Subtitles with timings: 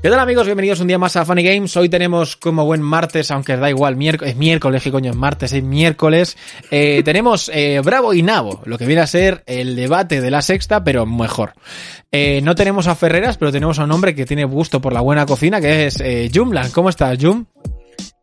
[0.00, 0.46] ¿Qué tal amigos?
[0.46, 1.76] Bienvenidos un día más a Funny Games.
[1.76, 5.52] Hoy tenemos como buen martes, aunque da igual, miércoles, es miércoles, ¿qué coño es martes?
[5.52, 6.36] Es miércoles.
[6.70, 10.40] Eh, tenemos eh, Bravo y Nabo, lo que viene a ser el debate de la
[10.40, 11.52] sexta, pero mejor.
[12.12, 15.00] Eh, no tenemos a Ferreras, pero tenemos a un hombre que tiene gusto por la
[15.00, 16.70] buena cocina, que es eh, Jumlan.
[16.70, 17.44] ¿Cómo estás, Jum?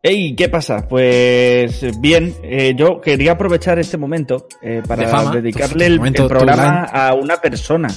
[0.02, 0.86] Hey, ¿qué pasa?
[0.88, 5.30] Pues bien, eh, yo quería aprovechar este momento eh, para De fama.
[5.32, 7.88] dedicarle Tu- el, tu momento, el programa a una persona,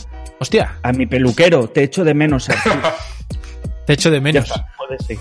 [0.42, 1.68] Hostia, a mi peluquero.
[1.70, 2.70] Te echo de menos a ti.
[3.90, 4.46] te echo de menos.
[4.46, 4.68] está.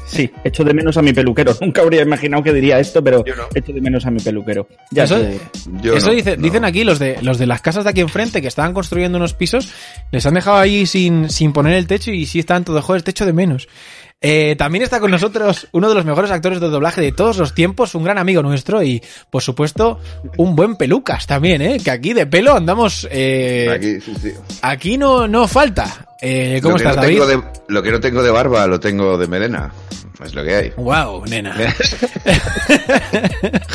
[0.06, 1.56] Sí, echo de menos a mi peluquero.
[1.62, 3.44] Nunca habría imaginado que diría esto, pero no.
[3.54, 4.68] echo de menos a mi peluquero.
[4.91, 5.41] Ya Eso- te-
[5.82, 6.42] Yo Eso no, dice- no.
[6.42, 9.32] dicen aquí los de los de las casas de aquí enfrente que estaban construyendo unos
[9.32, 9.72] pisos,
[10.12, 13.24] les han dejado ahí sin, sin poner el techo y sí están todos joder, techo
[13.24, 13.68] de menos.
[14.20, 17.55] Eh, también está con nosotros uno de los mejores actores de doblaje de todos los
[17.55, 19.98] tiempos, un gran amigo nuestro y, por supuesto,
[20.36, 21.78] un buen pelucas también, ¿eh?
[21.82, 23.08] Que aquí de pelo andamos...
[23.10, 23.94] Eh, aquí.
[23.94, 24.34] Aquí, sí,
[24.82, 24.98] sí.
[24.98, 26.07] no, no falta.
[26.20, 27.18] Eh, ¿Cómo lo, que estás, no David?
[27.18, 29.72] tengo de, lo que no tengo de barba lo tengo de melena.
[30.24, 30.72] Es lo que hay.
[30.77, 31.54] Wow, nena.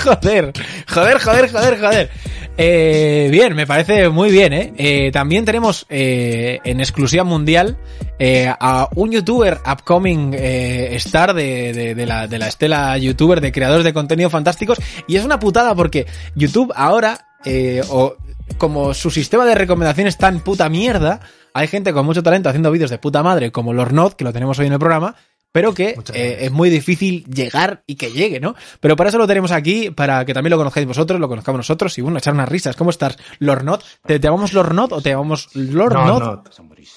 [0.03, 0.51] joder,
[0.87, 2.09] joder, joder, joder, joder.
[2.57, 4.73] Eh, bien, me parece muy bien, ¿eh?
[4.77, 7.77] Eh, también tenemos eh, en exclusiva mundial
[8.19, 13.41] eh, a un youtuber upcoming eh, star de, de- de la, de la estela youtuber
[13.41, 14.77] de creadores de contenido fantásticos
[15.07, 16.05] y es una putada porque
[16.35, 18.15] YouTube ahora, eh, o
[18.57, 21.21] como su sistema de recomendaciones tan puta mierda,
[21.53, 24.57] hay gente con mucho talento haciendo vídeos de puta madre como Lornod, que lo tenemos
[24.59, 25.15] hoy en el programa,
[25.53, 28.55] pero que eh, es muy difícil llegar y que llegue, ¿no?
[28.79, 31.95] Pero para eso lo tenemos aquí, para que también lo conozcáis vosotros, lo conozcamos nosotros
[31.99, 32.75] y bueno, echar unas risas.
[32.75, 33.81] ¿Cómo estás, Lornod?
[34.03, 36.41] ¿Te, te llamamos Lornod o te llamamos Lornod?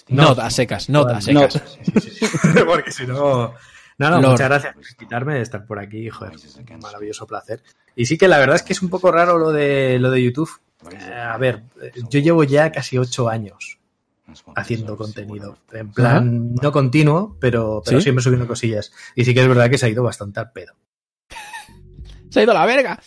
[0.08, 1.54] No, Nod a secas, Nod a secas.
[1.54, 2.00] No.
[2.00, 2.36] Sí, sí, sí.
[2.66, 3.52] Porque si no.
[3.98, 4.32] No, no, Lord.
[4.32, 7.62] muchas gracias por invitarme de estar por aquí, joder, un maravilloso placer.
[7.94, 10.22] Y sí que la verdad es que es un poco raro lo de lo de
[10.22, 10.50] YouTube.
[10.92, 11.62] Eh, a ver,
[12.10, 13.75] yo llevo ya casi ocho años
[14.54, 15.58] haciendo contenido.
[15.72, 18.04] En plan, no continuo, pero, pero ¿Sí?
[18.04, 18.92] siempre subiendo cosillas.
[19.14, 20.74] Y sí que es verdad que se ha ido bastante al pedo.
[22.30, 23.00] Se ha ido a la verga.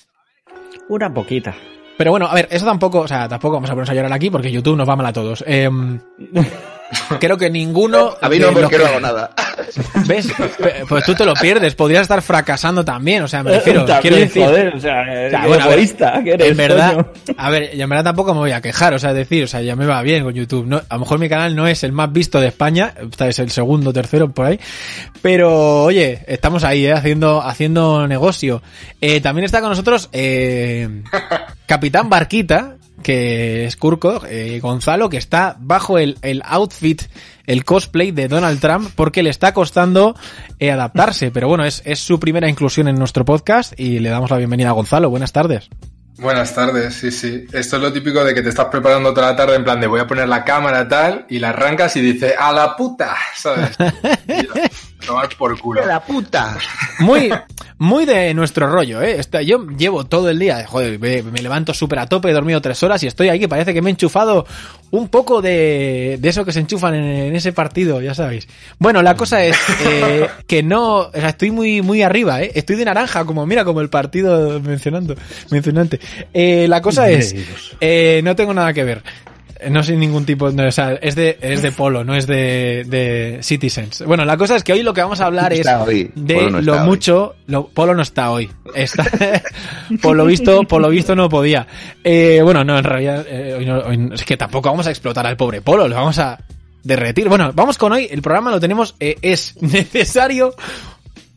[0.87, 1.55] Una poquita.
[1.97, 4.29] Pero bueno, a ver, eso tampoco, o sea, tampoco vamos a ponernos a llorar aquí
[4.29, 5.43] porque YouTube nos va mal a todos.
[5.45, 5.99] Em,
[7.19, 8.15] creo que ninguno.
[8.21, 9.31] A mí no, porque que- no hago nada.
[10.07, 10.27] ¿Ves?
[10.87, 14.15] Pues tú te lo pierdes, podrías estar fracasando también, o sea, me refiero, También, quiero
[14.17, 14.43] decir.
[14.43, 17.07] joder, o sea, O sea, bueno, a ver, egoísta que eres, en verdad, coño.
[17.37, 19.75] a ver, en verdad tampoco me voy a quejar, o sea, decir, o sea, ya
[19.75, 20.65] me va bien con YouTube.
[20.65, 23.51] No, a lo mejor mi canal no es el más visto de España, es el
[23.51, 24.59] segundo, tercero por ahí,
[25.21, 28.61] pero oye, estamos ahí, eh, haciendo, haciendo negocio.
[29.01, 31.03] Eh, también está con nosotros eh,
[31.65, 37.01] Capitán Barquita, que es Curco, eh, Gonzalo, que está bajo el, el outfit,
[37.45, 40.15] el cosplay de Donald Trump, porque le está costando
[40.59, 41.31] eh, adaptarse.
[41.31, 44.69] Pero bueno, es, es su primera inclusión en nuestro podcast y le damos la bienvenida
[44.69, 45.09] a Gonzalo.
[45.09, 45.69] Buenas tardes.
[46.19, 47.47] Buenas tardes, sí, sí.
[47.53, 49.87] Esto es lo típico de que te estás preparando toda la tarde en plan de
[49.87, 53.77] voy a poner la cámara tal y la arrancas y dice a la puta, ¿sabes?
[55.05, 55.85] Tomar por culo.
[55.85, 56.57] ¡La puta!
[56.99, 57.31] Muy,
[57.77, 59.21] muy de nuestro rollo, ¿eh?
[59.45, 62.83] Yo llevo todo el día, joder, me, me levanto súper a tope, he dormido tres
[62.83, 64.45] horas y estoy ahí que parece que me he enchufado
[64.91, 68.47] un poco de, de eso que se enchufan en, en ese partido, ya sabéis.
[68.77, 72.51] Bueno, la cosa es eh, que no, o sea, estoy muy, muy arriba, ¿eh?
[72.53, 75.15] Estoy de naranja, como, mira, como el partido mencionando,
[75.49, 75.99] mencionante.
[76.33, 77.35] Eh, la cosa es,
[77.79, 79.03] eh, no tengo nada que ver.
[79.69, 82.85] No soy ningún tipo, no, o sea, es de, es de Polo, no es de,
[82.87, 84.03] de Citizens.
[84.05, 86.11] Bueno, la cosa es que hoy lo que vamos a hablar es hoy.
[86.15, 86.79] de no lo hoy.
[86.87, 88.49] mucho, lo, Polo no está hoy.
[88.73, 89.05] Está,
[90.01, 91.67] por lo visto, por lo visto no podía.
[92.03, 95.25] Eh, bueno, no, en realidad, eh, hoy no- hoy- es que tampoco vamos a explotar
[95.27, 96.39] al pobre Polo, lo vamos a
[96.83, 97.27] derretir.
[97.27, 100.53] Bueno, vamos con hoy, el programa lo tenemos, eh, es necesario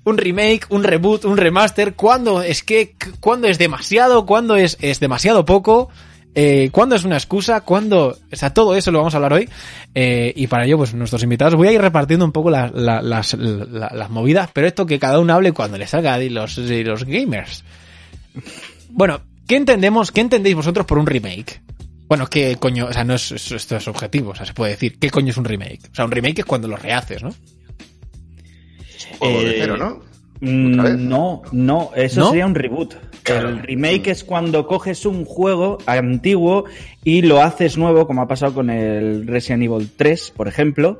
[0.05, 5.01] un remake, un reboot, un remaster, cuándo es que, cuándo es demasiado, cuándo es, es
[5.01, 5.91] demasiado poco,
[6.35, 9.49] eh, cuándo es una excusa, cuándo, o sea, todo eso lo vamos a hablar hoy,
[9.95, 13.03] eh, y para ello, pues nuestros invitados, voy a ir repartiendo un poco la- la-
[13.03, 16.57] las, la- las movidas, pero esto que cada uno hable cuando le salga de los,
[16.57, 17.65] de los gamers.
[18.89, 21.61] Bueno, ¿qué entendemos, qué entendéis vosotros por un remake?
[22.09, 22.87] Bueno, ¿qué coño?
[22.87, 25.31] O sea, no es, es- esto es objetivo, o sea, se puede decir, ¿qué coño
[25.31, 25.81] es un remake?
[25.93, 27.35] O sea, un remake es cuando lo rehaces, ¿no?
[29.19, 30.01] Juego de Eh, cero, ¿no?
[30.41, 30.99] Mm, ¿Otra vez?
[30.99, 32.29] No, no, eso ¿No?
[32.31, 32.95] sería un reboot.
[33.23, 33.51] Claro.
[33.51, 36.65] El remake es cuando coges un juego antiguo
[37.05, 40.99] y lo haces nuevo, como ha pasado con el Resident Evil 3, por ejemplo.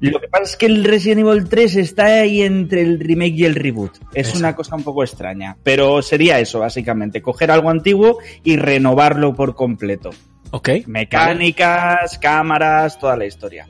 [0.00, 3.44] Lo que pasa es que el Resident Evil 3 está ahí entre el remake y
[3.44, 3.92] el reboot.
[4.14, 4.38] Es Eso.
[4.38, 9.54] una cosa un poco extraña, pero sería eso, básicamente, coger algo antiguo y renovarlo por
[9.54, 10.10] completo.
[10.50, 10.68] Ok.
[10.86, 13.66] Mecánicas, cámaras, toda la historia.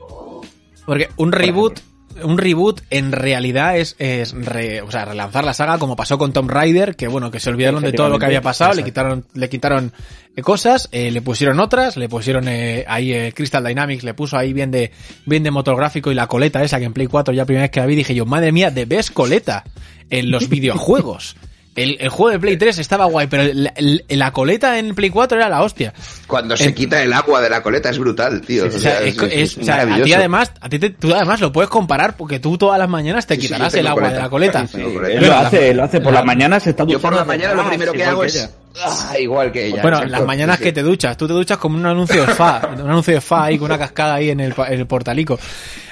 [0.85, 1.79] Porque un reboot
[2.23, 6.31] un reboot en realidad es, es re- o sea, relanzar la saga como pasó con
[6.33, 9.25] Tomb Raider, que bueno, que se olvidaron de todo lo que había pasado, le quitaron,
[9.33, 9.91] le quitaron
[10.35, 14.37] eh, cosas, eh, le pusieron otras, le pusieron eh, ahí eh, Crystal Dynamics, le puso
[14.37, 14.91] ahí bien de,
[15.25, 17.71] bien de motor gráfico y la coleta esa que en Play 4 ya primera vez
[17.71, 19.63] que la vi dije yo, madre mía, de ves coleta
[20.09, 21.35] en los videojuegos.
[21.75, 23.73] El, el juego de Play 3 estaba guay, pero la,
[24.07, 25.93] la coleta en Play 4 era la hostia.
[26.25, 28.65] Cuando se Eh, quita el agua de la coleta es brutal, tío.
[28.67, 31.51] O sea, es, es- o sea, a ti además, a ti te- tú además lo
[31.51, 34.15] puedes comparar porque tú todas las mañanas te Sí, sí, quitarás el agua coleta.
[34.15, 34.67] de la coleta.
[34.73, 37.25] Él lo hace, lo hace por la- la mañana se está Yo por la duchando
[37.25, 38.49] mañana lo de primero que hago que es...
[38.81, 39.81] Ah, igual que ella.
[39.81, 42.69] Bueno, las mañanas Sí, que te duchas, tú te duchas como un anuncio de FA,
[42.73, 45.37] un anuncio de FA ahí con una cascada ahí en el, pa- en el portalico.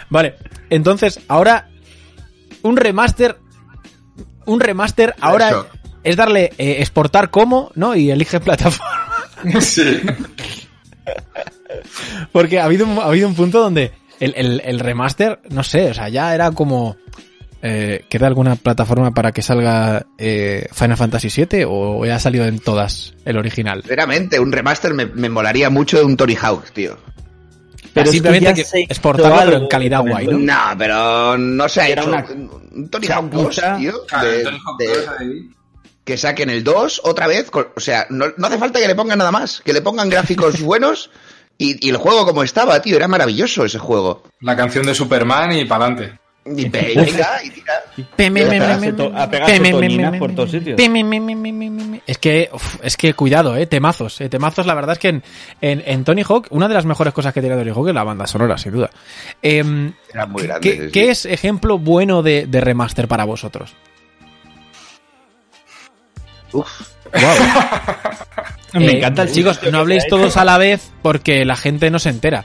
[0.10, 0.36] Vale,
[0.70, 1.68] entonces ahora
[2.62, 3.38] un remaster,
[4.46, 5.66] un remaster ahora
[6.04, 7.96] es darle eh, exportar como, ¿no?
[7.96, 9.10] Y elige plataforma.
[9.60, 10.00] Sí.
[12.32, 15.92] Porque ha habido, un, ha habido un punto donde el, el- el remaster, no sé,
[15.92, 16.96] o sea, ya era como...
[17.66, 22.44] Eh, ¿Queda alguna plataforma para que salga eh, Final Fantasy VII o ya ha salido
[22.46, 23.80] en todas el original?
[23.84, 26.98] Sinceramente, un remaster me, me molaría mucho de un Tony Hawk, tío.
[27.94, 28.64] Pero es que simplemente que
[29.46, 30.40] pero en calidad guay, ¿no?
[30.40, 32.26] No, pero no se ha Era hecho una
[32.74, 33.78] un Tony Hawk 2, chapuza.
[33.78, 34.06] tío.
[34.08, 35.50] Claro, de- Tony Hawk de- 2 ahí.
[36.04, 37.50] que saquen el 2 otra vez.
[37.54, 39.62] o sea, no, no hace falta que le pongan nada más.
[39.64, 41.12] Que le pongan gráficos buenos
[41.58, 42.96] y, y el juego como estaba, tío.
[42.96, 44.24] Era maravilloso ese juego.
[44.42, 46.20] La canción de Superman y para adelante.
[46.46, 47.83] Y ve- y venga, y tira.
[49.16, 49.30] A
[50.20, 50.78] por todos sitios.
[52.08, 54.66] Es que, uf, es que cuidado, eh, temazos, eh, temazos.
[54.66, 55.24] La verdad es que en,
[55.62, 58.04] en, en Tony Hawk, una de las mejores cosas que tiene Tony Hawk es la
[58.04, 58.90] banda sonora, sin duda.
[59.42, 60.70] Era muy grande.
[60.70, 63.74] ¿qué, sí, qué es ejemplo bueno de, de remaster para vosotros?
[66.52, 66.70] Uf,
[68.74, 71.92] Me Eh, encanta el chicos, sitio no habléis todos a la vez porque la gente
[71.92, 72.44] no se entera.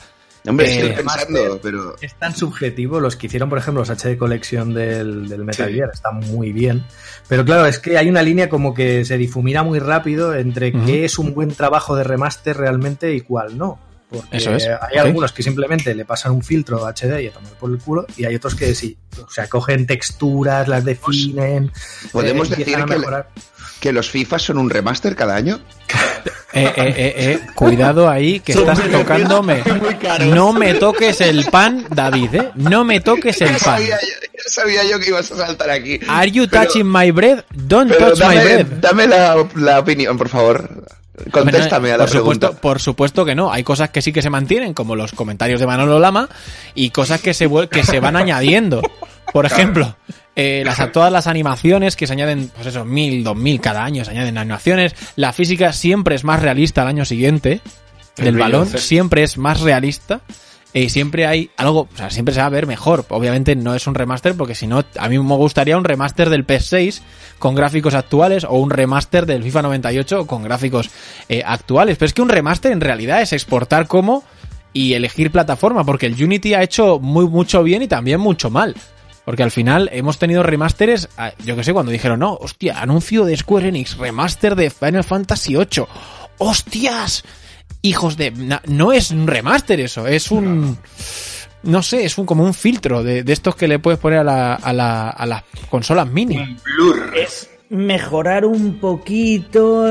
[0.49, 1.97] Hombre, Eh, estoy pensando, pero.
[2.01, 5.75] Es tan subjetivo, los que hicieron, por ejemplo, los HD Collection del, del Metal Sí.
[5.75, 6.85] Gear están muy bien.
[7.29, 11.05] Pero claro, es que hay una línea como que se difumina muy rápido entre qué
[11.05, 13.79] es un buen trabajo de remaster realmente y cuál no.
[14.11, 17.53] Porque Eso es, hay algunos que simplemente le pasan un filtro HD y a tomar
[17.61, 18.97] por el culo, y hay otros que sí.
[19.23, 21.71] O sea, cogen texturas, las definen.
[22.11, 23.29] ¿Podemos eh, decir a que, mejorar.
[23.81, 25.61] Que los FIFA son un remaster cada año?
[26.53, 29.63] Eh, eh, eh, eh, cuidado ahí, que estás tocándome.
[30.27, 32.51] No me toques el pan, David, ¿eh?
[32.55, 33.61] No me toques el Ya pan.
[33.79, 36.01] sabía, ya sabía yo que ibas a saltar aquí.
[36.09, 37.45] Are you Pero- touching my bread?
[37.55, 38.67] Don't touch my bread.
[38.81, 40.85] dame la, la opinión, por favor.
[41.31, 42.61] Contéstame a la por supuesto, pregunta.
[42.61, 43.53] por supuesto que no.
[43.53, 46.29] Hay cosas que sí que se mantienen, como los comentarios de Manolo Lama,
[46.75, 48.83] y cosas que se, que se van añadiendo.
[49.33, 49.97] Por ejemplo,
[50.35, 54.05] eh, las, todas las animaciones que se añaden, pues eso, mil, dos mil cada año
[54.05, 54.95] se añaden animaciones.
[55.17, 57.61] La física siempre es más realista al año siguiente.
[58.17, 60.21] El del balón siempre es más realista.
[60.79, 63.05] Y siempre hay algo, o sea, siempre se va a ver mejor.
[63.09, 66.47] Obviamente no es un remaster, porque si no, a mí me gustaría un remaster del
[66.47, 67.01] PS6
[67.41, 70.91] con gráficos actuales o un remaster del FIFA 98 con gráficos
[71.29, 71.97] eh, actuales.
[71.99, 74.23] Pero es que un remaster en realidad es exportar como
[74.73, 78.77] y elegir plataforma, porque el Unity ha hecho muy mucho bien y también mucho mal.
[79.25, 83.25] Porque al final hemos tenido remasteres, ah, yo que sé, cuando dijeron, no, hostia, anuncio
[83.25, 85.87] de Square Enix, remaster de Final Fantasy VIII.
[86.39, 87.25] ¡Hostias!
[87.83, 88.33] Hijos de...
[88.67, 90.79] No es un remaster eso, es un...
[91.63, 94.25] No sé, es un como un filtro de, de estos que le puedes poner a,
[94.25, 96.37] la, a, la, a las consolas mini.
[96.39, 97.13] Un blur.
[97.17, 99.85] Es mejorar un poquito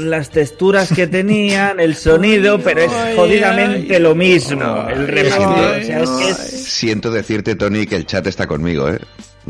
[0.00, 4.02] las texturas que tenían, el sonido, pero es jodidamente ay.
[4.02, 4.86] lo mismo.
[4.88, 5.48] El remaster.
[5.48, 9.00] ay, O sea, es que es- Siento decirte, Tony, que el chat está conmigo, ¿eh?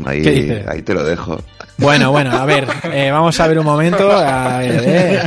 [0.05, 0.65] Ahí, ¿Qué dice?
[0.67, 1.41] ahí te lo dejo.
[1.77, 4.11] Bueno, bueno, a ver, eh, vamos a ver un momento.
[4.11, 5.21] A ver, eh.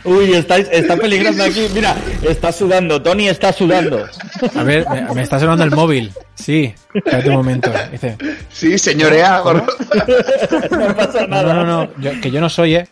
[0.04, 1.66] Uy, está, está peligrando aquí.
[1.74, 3.00] Mira, está sudando.
[3.02, 4.06] Tony está sudando.
[4.54, 6.12] A ver, me, me está sonando el móvil.
[6.34, 7.70] Sí, espérate un momento.
[7.92, 8.16] Dice,
[8.50, 9.40] Sí, señorea.
[9.40, 9.66] gordo.
[10.70, 11.52] No pasa no, nada.
[11.54, 12.88] no, no, yo- que yo no soy, eh.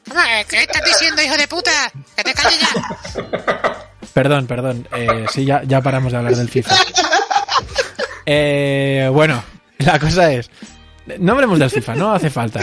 [0.48, 1.70] ¿Qué estás diciendo, hijo de puta?
[2.16, 3.88] ¡Que te calles ya!
[4.12, 4.86] Perdón, perdón.
[4.94, 6.74] Eh, sí, ya, ya paramos de hablar del FIFA.
[8.28, 9.40] Eh, bueno,
[9.78, 10.50] la cosa es.
[11.20, 12.60] No hablemos del FIFA, no hace falta.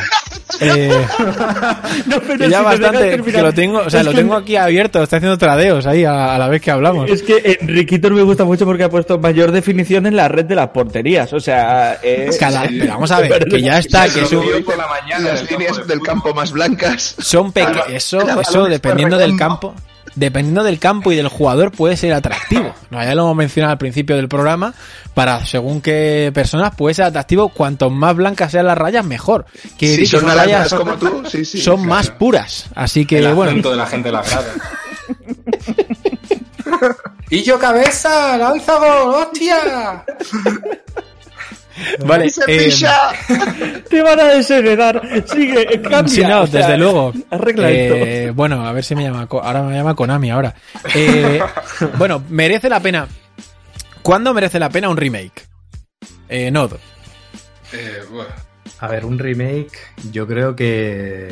[0.60, 0.92] Eh,
[2.06, 5.02] No, pero ya si bastante, que lo tengo, o sea, Es lo tengo aquí abierto,
[5.02, 7.10] está haciendo tradeos ahí a, a la vez que hablamos.
[7.10, 10.56] Es que Enriquito me gusta mucho porque ha puesto mayor definición en la red de
[10.56, 11.32] las porterías.
[11.32, 12.38] O sea, es...
[12.38, 15.30] Cada- pero vamos a ver, que ya está, que es un- Hoy por la mañana
[15.30, 17.16] Las líneas de del campo más blancas.
[17.20, 17.94] son peque Claro.
[17.94, 19.74] eso, eso dependiendo del campo,
[20.16, 22.74] dependiendo del campo y del jugador puede ser atractivo.
[22.90, 24.74] No, ya lo hemos mencionado al principio del programa,
[25.14, 29.46] para según qué personas puede ser atractivo, cuanto más blancas sean las rayas, mejor.
[29.78, 31.62] Quiere Si que son rayas como tú, sí, sí.
[31.62, 31.90] son claro.
[31.90, 32.66] más puras.
[32.76, 34.54] Así que El bueno, de la gente la grada.
[37.30, 40.04] Y yo cabeza, lanza hostia.
[42.06, 43.12] Vale, ¡Se eh, pisa!
[43.90, 45.02] Te van a desheredar.
[45.26, 46.08] Sigue, cambia.
[46.08, 47.14] Sí, no, o sea, desde luego.
[47.30, 49.28] Arregla Eh, Bueno, a ver si me llama.
[49.30, 50.54] Ahora me llama Konami ahora.
[50.94, 51.42] Eh,
[51.98, 53.08] bueno, merece la pena.
[54.02, 55.48] ¿Cuándo merece la pena un remake?
[56.30, 56.74] Eh, Nod.
[57.72, 58.30] Eh, bueno.
[58.80, 59.72] A ver, un remake,
[60.12, 61.30] yo creo que,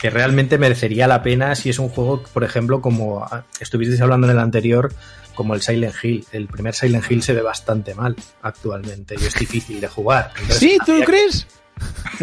[0.00, 3.26] que realmente merecería la pena si es un juego, por ejemplo, como
[3.60, 4.92] estuvisteis hablando en el anterior,
[5.38, 6.26] como el Silent Hill.
[6.32, 10.32] El primer Silent Hill se ve bastante mal actualmente y es difícil de jugar.
[10.34, 10.78] Entonces, ¿Sí?
[10.84, 11.46] ¿Tú habría crees?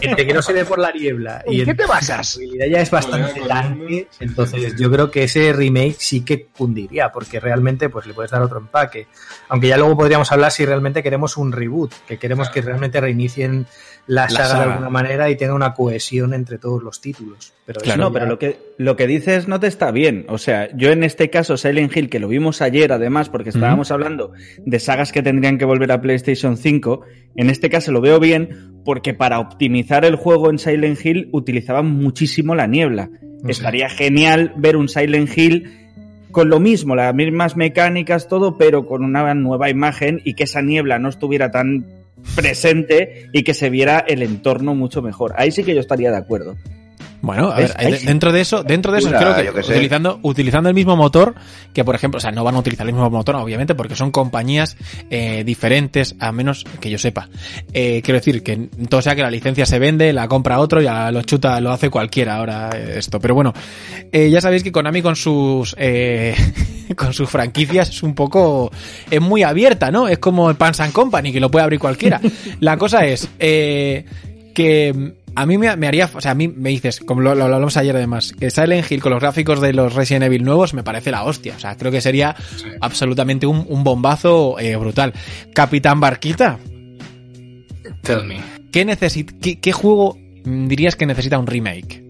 [0.00, 1.42] Gente que no se ve por la niebla.
[1.46, 2.38] ¿En y qué te basas?
[2.56, 7.40] La ya es bastante tanque, entonces yo creo que ese remake sí que cundiría, porque
[7.40, 9.06] realmente pues le puedes dar otro empaque.
[9.48, 13.66] Aunque ya luego podríamos hablar si realmente queremos un reboot, que queremos que realmente reinicien
[14.06, 14.64] la, La saga, saga.
[14.66, 17.54] de alguna manera y tenga una cohesión entre todos los títulos.
[17.64, 18.02] Pero Claro.
[18.02, 20.26] eso No, ya- pero lo que, lo que dices no te está bien.
[20.28, 23.90] O sea, yo en este caso, Silent Hill, que lo vimos ayer además, porque estábamos
[23.90, 27.00] hablando de sagas que tendrían que volver a PlayStation 5,
[27.36, 31.90] en este caso lo veo bien porque para optimizar el juego en Silent Hill utilizaban
[31.90, 33.10] muchísimo la niebla.
[33.46, 35.70] Estaría genial ver un Silent Hill
[36.30, 40.62] con lo mismo, las mismas mecánicas, todo, pero con una nueva imagen y que esa
[40.62, 41.86] niebla no estuviera tan
[42.34, 45.34] presente y que se viera el entorno mucho mejor.
[45.36, 46.56] Ahí sí que yo estaría de acuerdo.
[47.24, 50.74] Bueno, a ver, dentro de eso, dentro de eso Mira, creo que, utilizando, utilizando el
[50.74, 51.34] mismo motor,
[51.72, 54.10] que por ejemplo, o sea, no van a utilizar el mismo motor, obviamente, porque son
[54.10, 54.76] compañías
[55.10, 57.28] eh, diferentes, a menos que yo sepa.
[57.72, 61.10] Eh, quiero decir que todo sea que la licencia se vende, la compra otro, ya
[61.10, 63.18] lo chuta, lo hace cualquiera ahora eh, esto.
[63.20, 63.52] Pero bueno,
[64.12, 66.34] eh, ya sabéis que Konami con sus eh,
[66.96, 68.70] con sus franquicias es un poco
[69.10, 70.08] es muy abierta, ¿no?
[70.08, 72.20] Es como el Pans and Company que lo puede abrir cualquiera.
[72.60, 74.04] La cosa es eh,
[74.54, 77.44] que a mí me, me haría, o sea, a mí me dices, como lo, lo
[77.44, 80.82] hablamos ayer además, que Silent Hill con los gráficos de los Resident Evil nuevos me
[80.82, 81.54] parece la hostia.
[81.56, 82.34] O sea, creo que sería
[82.80, 85.12] absolutamente un, un bombazo eh, brutal.
[85.54, 86.58] Capitán Barquita,
[88.02, 88.40] Tell me.
[88.70, 92.02] ¿qué, necesit qué, qué juego dirías que necesita un remake?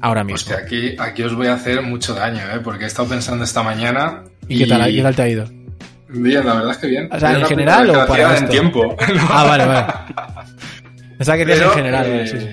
[0.00, 0.34] Ahora mismo.
[0.34, 2.60] Hostia, aquí, aquí os voy a hacer mucho daño, ¿eh?
[2.64, 4.24] Porque he estado pensando esta mañana.
[4.48, 5.44] ¿Y qué tal, qué tal te ha ido?
[6.08, 7.08] Bien, la verdad es que bien.
[7.10, 8.50] O sea, ¿en general o para desgraciada en esto?
[8.50, 8.96] tiempo.
[9.30, 9.86] Ah, vale, vale.
[11.22, 12.06] Pensaba que en general.
[12.06, 12.48] eh, vale, sí, sí.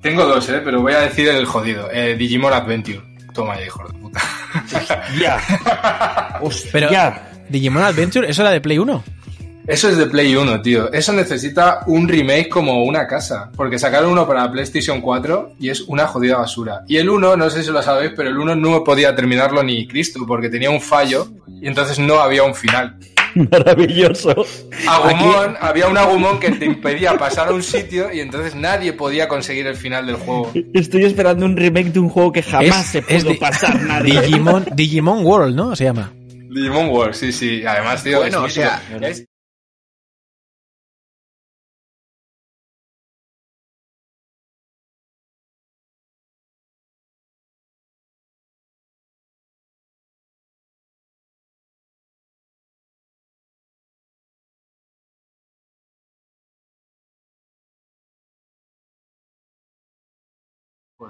[0.00, 0.62] Tengo dos, ¿eh?
[0.64, 1.90] Pero voy a decir el jodido.
[1.92, 3.02] Eh, Digimon Adventure.
[3.34, 4.20] Toma ya, hijo de puta.
[5.20, 5.38] Ya.
[6.72, 6.88] Pero,
[7.50, 9.04] Digimon Adventure, ¿eso era de Play 1?
[9.66, 10.90] Eso es de Play 1, tío.
[10.90, 13.50] Eso necesita un remake como una casa.
[13.54, 16.84] Porque sacaron uno para PlayStation 4 y es una jodida basura.
[16.88, 19.86] Y el 1, no sé si lo sabéis, pero el 1 no podía terminarlo ni
[19.86, 21.28] Cristo porque tenía un fallo
[21.60, 22.98] y entonces no había un final.
[23.50, 24.44] Maravilloso.
[24.88, 29.28] Agumon, había un Agumon que te impedía pasar a un sitio y entonces nadie podía
[29.28, 30.50] conseguir el final del juego.
[30.74, 34.20] Estoy esperando un remake de un juego que jamás Es- se pudo di- pasar nadie.
[34.20, 35.74] Digimon, Digimon World, ¿no?
[35.76, 36.12] Se llama.
[36.50, 37.64] Digimon World, sí, sí.
[37.66, 38.82] Además, tío, Bueno, es o sea.
[39.00, 39.24] Es-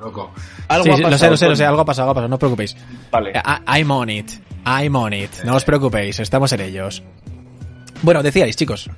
[0.02, 0.32] loco.
[0.68, 2.14] Algo Sí, ha sí, lo sé, lo sé, lo sé, algo ha pasado, algo ha
[2.14, 2.76] pasado, no os preocupéis.
[3.10, 3.30] Vale.
[3.30, 4.30] I- I'm on it,
[4.66, 7.02] I'm on it, no os preocupéis, estamos en ellos.
[8.02, 8.90] Bueno, decíais, chicos.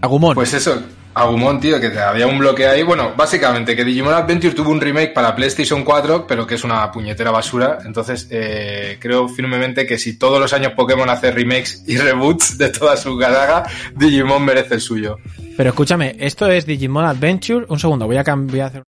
[0.00, 0.34] Agumon.
[0.34, 0.82] Pues eso,
[1.14, 2.82] Agumon, tío, que había un bloque ahí.
[2.82, 6.90] Bueno, básicamente que Digimon Adventure tuvo un remake para PlayStation 4, pero que es una
[6.92, 7.78] puñetera basura.
[7.86, 12.68] Entonces, eh, creo firmemente que si todos los años Pokémon hace remakes y reboots de
[12.68, 13.64] toda su saga,
[13.94, 15.16] Digimon merece el suyo.
[15.56, 17.64] Pero escúchame, esto es Digimon Adventure.
[17.68, 18.82] Un segundo, voy a cambiar.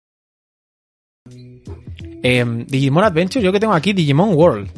[2.28, 4.68] Em, Digimon Adventure, yo que tengo aquí Digimon World.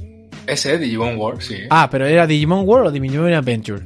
[0.46, 1.56] Ese, Digimon World, sí.
[1.70, 3.82] Ah, pero era Digimon World o Digimon Adventure.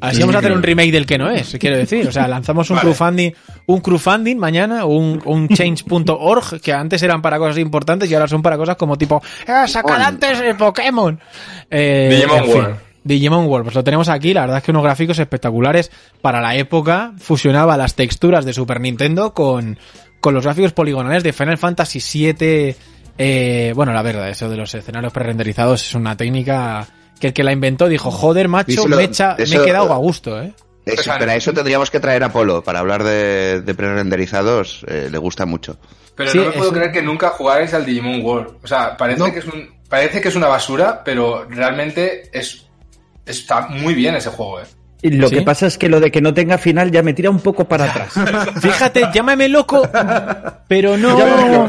[0.00, 2.06] Así Sí, vamos a hacer un remake del que no es, quiero decir.
[2.08, 2.86] O sea, lanzamos un Vale.
[2.86, 3.32] crowdfunding,
[3.66, 8.40] un crowdfunding mañana, un, un change.org, que antes eran para cosas importantes y ahora son
[8.40, 11.18] para cosas como tipo, ¡eh, sacad antes el Pokémon!
[11.70, 12.54] Eh, Digimon en fin.
[12.54, 12.76] World.
[13.04, 15.90] Digimon World, pues lo tenemos aquí, la verdad es que unos gráficos espectaculares
[16.22, 19.78] para la época, fusionaba las texturas de Super Nintendo con,
[20.20, 22.74] con los gráficos poligonales de Final Fantasy VII.
[23.18, 26.86] Eh, bueno, la verdad, eso de los escenarios prerenderizados es una técnica
[27.20, 29.96] que el que la inventó dijo, joder, macho, me, echa- me eso- he quedado a
[29.98, 30.52] gusto, ¿eh?
[30.84, 33.74] Es- O sea, pero a eso tendríamos que traer a Polo para hablar de, de
[33.74, 34.84] pre-renderizados.
[34.88, 35.78] eh, le gusta mucho.
[36.14, 38.56] Pero Sí, no me puedo eso- creer que nunca jugarais al Digimon World.
[38.62, 39.32] O sea, parece, No.
[39.32, 42.66] que, es un, parece que es una basura, pero realmente es
[43.24, 44.64] está muy bien ese juego, eh.
[45.06, 45.34] Y lo ¿Sí?
[45.36, 47.68] que pasa es que lo de que no tenga final ya me tira un poco
[47.68, 48.14] para atrás.
[48.62, 49.86] Fíjate, llámame loco,
[50.66, 51.18] pero no.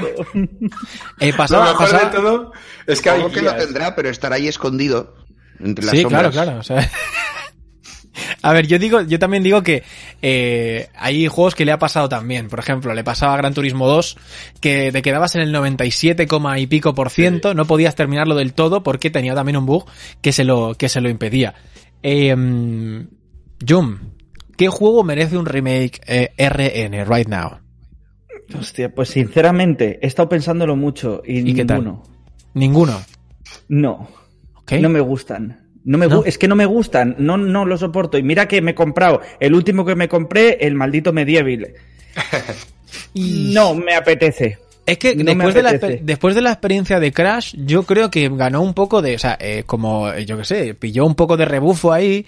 [1.20, 2.52] Eh, Lo pasaba, mejor pasaba- de todo
[2.88, 5.16] es que hay Algo que lo tendrá, pero estará ahí escondido.
[5.60, 6.32] Entre las Sí, sombras.
[6.32, 6.60] claro, claro.
[6.60, 6.90] o sea,
[8.42, 9.84] A ver, yo digo, yo también digo que
[10.22, 12.48] eh, hay juegos que le ha pasado también.
[12.48, 14.18] Por ejemplo, le pasaba a Gran Turismo 2
[14.62, 18.54] que te quedabas en el 97, coma y pico por ciento, no podías terminarlo del
[18.54, 19.86] todo porque tenía también un bug
[20.22, 21.56] que se lo, que se lo impedía.
[22.04, 23.08] Eh, mm,
[23.68, 23.98] Jum,
[24.58, 27.60] ¿qué juego merece un remake eh, RN right now?
[28.60, 31.80] Hostia, pues sinceramente, he estado pensándolo mucho y, ¿Y qué tal?
[31.84, 32.04] ninguno.
[32.54, 33.02] Ninguno.
[33.70, 34.08] No,
[34.80, 35.62] no me gustan.
[35.84, 36.24] No me ¿No?
[36.26, 38.18] Es que no me gustan, no, no lo soporto.
[38.18, 41.74] Y mira que me he comprado, el último que me compré, el maldito Medieval.
[43.14, 44.58] No me apetece.
[44.86, 46.00] Es que No después, de la, apetece.
[46.00, 49.20] exper- después de la experiencia de Crash, yo creo que ganó un poco de, o
[49.20, 52.26] sea, eh, como, yo qué sé, pilló un poco de rebufo ahí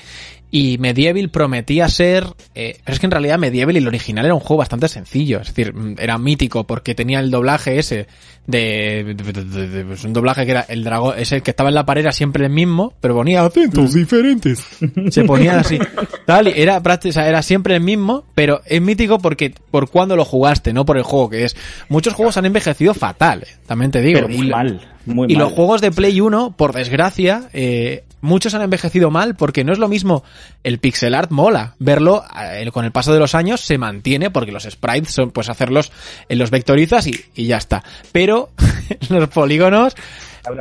[0.50, 2.26] y Medieval prometía ser,
[2.56, 5.42] eh, pero es que en realidad Medieval y el original era un juego bastante sencillo,
[5.42, 8.08] es decir, mm, era mítico porque tenía el doblaje ese
[8.46, 11.68] de, de- de- de- de- pues un doblaje que era el dragón, ese que estaba
[11.70, 14.64] en la pared era siempre el mismo, pero ponía acentos diferentes.
[15.10, 15.78] Se ponía así,
[16.26, 20.16] tal, y era o sea, era siempre el mismo, pero es mítico porque por cuando
[20.16, 21.58] lo jugaste, no por el juego que es.
[21.90, 24.22] Muchos juegos han envejecido fatal, eh, también te digo.
[24.22, 25.44] Pero muy mal, muy y mal.
[25.44, 29.80] los juegos de Play 1, por desgracia, eh, muchos han envejecido mal porque no es
[29.80, 30.24] lo mismo.
[30.64, 31.76] El pixel art mola.
[31.80, 35.50] Verlo eh, con el paso de los años se mantiene porque los sprites son, pues
[35.50, 35.92] hacerlos
[36.30, 37.84] en los vectorizas y, y ya está.
[38.12, 38.50] Pero
[39.10, 39.96] los polígonos,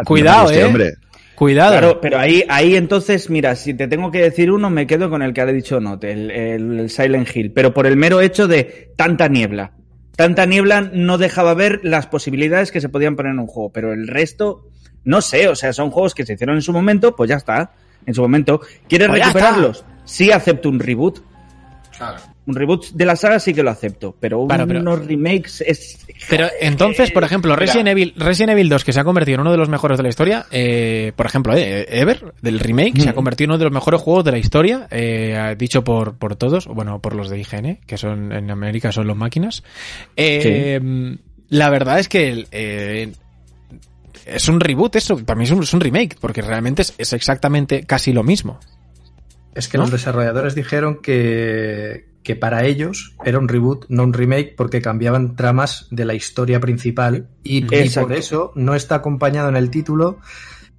[0.04, 0.64] cuidado, Este eh.
[0.64, 0.94] hombre.
[1.36, 1.72] Cuidado.
[1.72, 5.20] Claro, pero ahí, ahí entonces, mira, si te tengo que decir uno, me quedo con
[5.20, 8.92] el que ha dicho Note, el, el Silent Hill, pero por el mero hecho de
[8.96, 9.72] tanta niebla.
[10.16, 13.92] Tanta niebla no dejaba ver las posibilidades que se podían poner en un juego, pero
[13.92, 14.70] el resto,
[15.06, 17.72] no sé, o sea, son juegos que se hicieron en su momento, pues ya está,
[18.04, 18.60] en su momento.
[18.88, 19.84] ¿Quieres Pues recuperarlos?
[20.04, 21.20] Sí acepto un reboot.
[21.96, 22.18] Claro.
[22.46, 26.06] Un reboot de la saga sí que lo acepto, pero Claro, pero- unos remakes es...
[26.28, 29.50] Pero entonces, por ejemplo, Resident Evil, Resident Evil 2, que se ha convertido en uno
[29.50, 33.14] de los mejores de la historia, eh, por ejemplo, eh, Ever, del remake, se ha
[33.14, 36.66] convertido en uno de los mejores juegos de la historia, eh, dicho por, por todos,
[36.68, 39.64] bueno, por los de IGN, que son en América son los máquinas.
[40.16, 40.80] Eh,
[41.48, 43.12] La verdad es que el, eh,
[44.24, 47.12] es un reboot eso, para mí es un, es un remake, porque realmente es, es
[47.12, 48.58] exactamente casi lo mismo.
[49.54, 49.84] Es que ¿No?
[49.84, 55.34] los desarrolladores dijeron que, que para ellos era un reboot, no un remake, porque cambiaban
[55.36, 60.18] tramas de la historia principal y, y por eso no está acompañado en el título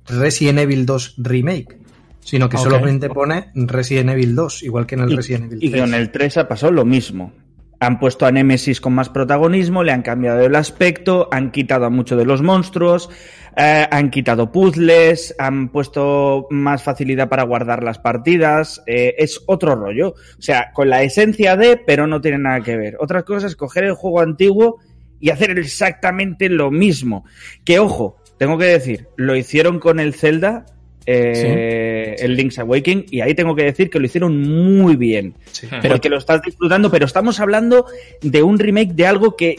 [0.05, 1.79] Resident Evil 2 Remake,
[2.19, 2.63] sino que Ok.
[2.63, 5.81] solamente pone Resident Evil 2, igual que en el Y, Resident Evil y 3.
[5.81, 7.33] con el 3 ha pasado lo mismo.
[7.79, 11.89] Han puesto a Nemesis con más protagonismo, le han cambiado el aspecto, han quitado a
[11.89, 13.09] muchos de los monstruos,
[13.55, 18.83] eh, han quitado puzzles, han puesto más facilidad para guardar las partidas.
[18.87, 20.09] eh, es otro rollo.
[20.09, 22.97] O sea, con la esencia de, pero no tiene nada que ver.
[22.99, 24.79] Otra cosa es coger el juego antiguo
[25.19, 27.25] y hacer exactamente lo mismo.
[27.63, 30.65] Que ojo, tengo que decir, lo hicieron con el Zelda,
[31.07, 35.33] eh, el Link's Awakening, y ahí tengo que decir que lo hicieron muy bien.
[35.51, 35.67] Sí.
[35.69, 37.85] Pero- Porque lo estás disfrutando, pero estamos hablando
[38.21, 39.57] de un remake de algo que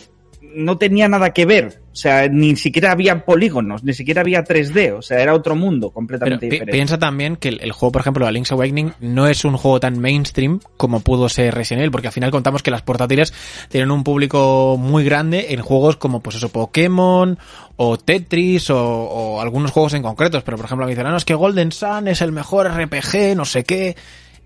[0.54, 1.80] no tenía nada que ver.
[1.92, 4.92] O sea, ni siquiera había polígonos, ni siquiera había 3D.
[4.96, 6.72] O sea, era otro mundo Pero completamente pi- diferente.
[6.72, 9.80] piensa también que el, el juego, por ejemplo, de Link's Awakening, no es un juego
[9.80, 13.34] tan mainstream como pudo ser Resident Evil, porque al final contamos que las portátiles
[13.68, 17.36] tienen un público muy grande en juegos como, pues eso, Pokémon,
[17.76, 20.44] o Tetris, o, o algunos juegos en concretos.
[20.44, 23.34] Pero, por ejemplo, me dicen, "Ah, no, es que Golden Sun es el mejor RPG,
[23.36, 23.96] no sé qué.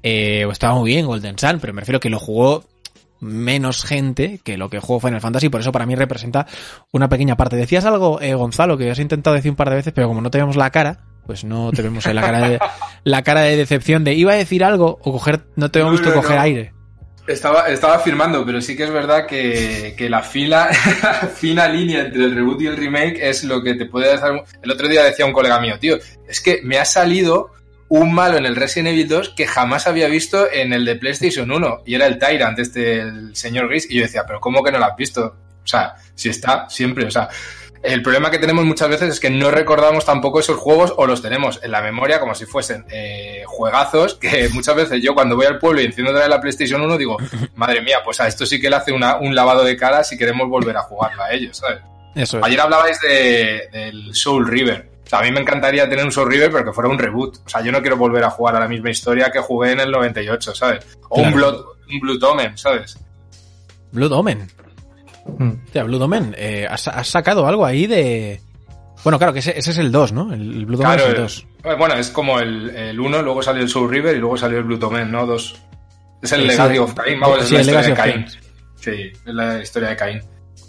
[0.03, 2.65] Eh, estaba muy bien Golden Sun, pero me refiero que lo jugó
[3.23, 6.47] menos gente que lo que jugó Final Fantasy, por eso para mí representa
[6.91, 7.57] una pequeña parte.
[7.57, 10.31] Decías algo, eh, Gonzalo, que has intentado decir un par de veces, pero como no
[10.31, 12.59] te vemos la cara, pues no te vemos ahí la cara de,
[13.05, 15.99] la cara de decepción de iba a decir algo o coger, no te hemos No,
[15.99, 16.43] visto no, coger no.
[16.43, 16.73] aire.
[17.29, 20.71] Estaba, estaba afirmando, pero sí que es verdad que, que la fila,
[21.05, 24.45] la fina línea entre el reboot y el remake es lo que te puede dar.
[24.61, 25.97] El otro día decía un colega mío, tío,
[26.29, 27.51] es que me ha salido
[27.94, 31.50] un malo en el Resident Evil 2 que jamás había visto en el de PlayStation
[31.50, 34.72] 1 y era el Tyrant, este, el señor Gris, y yo decía, pero ¿cómo que
[34.72, 35.37] no lo has visto?
[35.62, 37.28] O sea, si está siempre, o sea,
[37.83, 41.20] el problema que tenemos muchas veces es que no recordamos tampoco esos juegos o los
[41.20, 45.44] tenemos en la memoria como si fuesen eh, juegazos que muchas veces yo cuando voy
[45.46, 47.18] al pueblo y enciendo otra vez la PlayStation 1 digo,
[47.57, 50.16] madre mía, pues a esto sí que le hace una- un lavado de cara si
[50.16, 51.81] queremos volver a jugarlo a ellos, ¿sabes?
[52.14, 52.44] Eso es.
[52.44, 54.91] Ayer hablabais de, del Soul River.
[55.12, 57.37] Sea, a mí me encantaría tener un Soul River, pero que fuera un reboot.
[57.44, 59.81] O sea, yo no quiero volver a jugar a la misma historia que jugué en
[59.81, 60.87] el 98, ¿sabes?
[61.11, 61.33] O un.
[61.35, 62.98] Blood, un Blood Omen, ¿sabes?
[63.92, 64.48] Blood Omen.
[65.38, 65.51] Mm.
[65.66, 68.40] Hostia, Blood Omen, eh, has, has sacado algo ahí de...
[69.05, 70.33] Bueno, claro, que ese, ese es el 2, ¿no?
[70.33, 71.46] El, el Blue Domain Claro, es el el- 2.
[71.64, 74.59] eh, bueno, es como el, el 1, luego salió el Soul River y luego salió
[74.59, 75.27] el Blue Domain, ¿no?
[75.27, 75.61] Dos.
[76.22, 78.27] Es el Legacy of Cain, vamos, es Sí, la el historia de Cain.
[78.77, 78.90] Sí,
[79.27, 80.22] es la historia de Cain.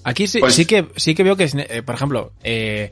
[0.03, 2.91] Aquí sí, Pues- sí que sí que veo que, es, eh, por ejemplo, eh,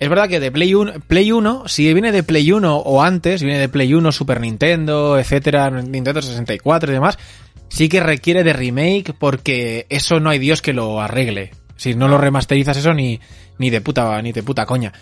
[0.00, 3.42] es verdad que de Play 1, Play 1, si viene de Play 1 o antes,
[3.42, 7.18] viene de Play 1, Super Nintendo, etcétera, Nintendo 64 y demás,
[7.68, 11.50] sí que requiere de remake porque eso no hay Dios que lo arregle.
[11.76, 13.20] Si no lo remasterizas eso ni,
[13.58, 14.92] ni de puta, ni de puta coña.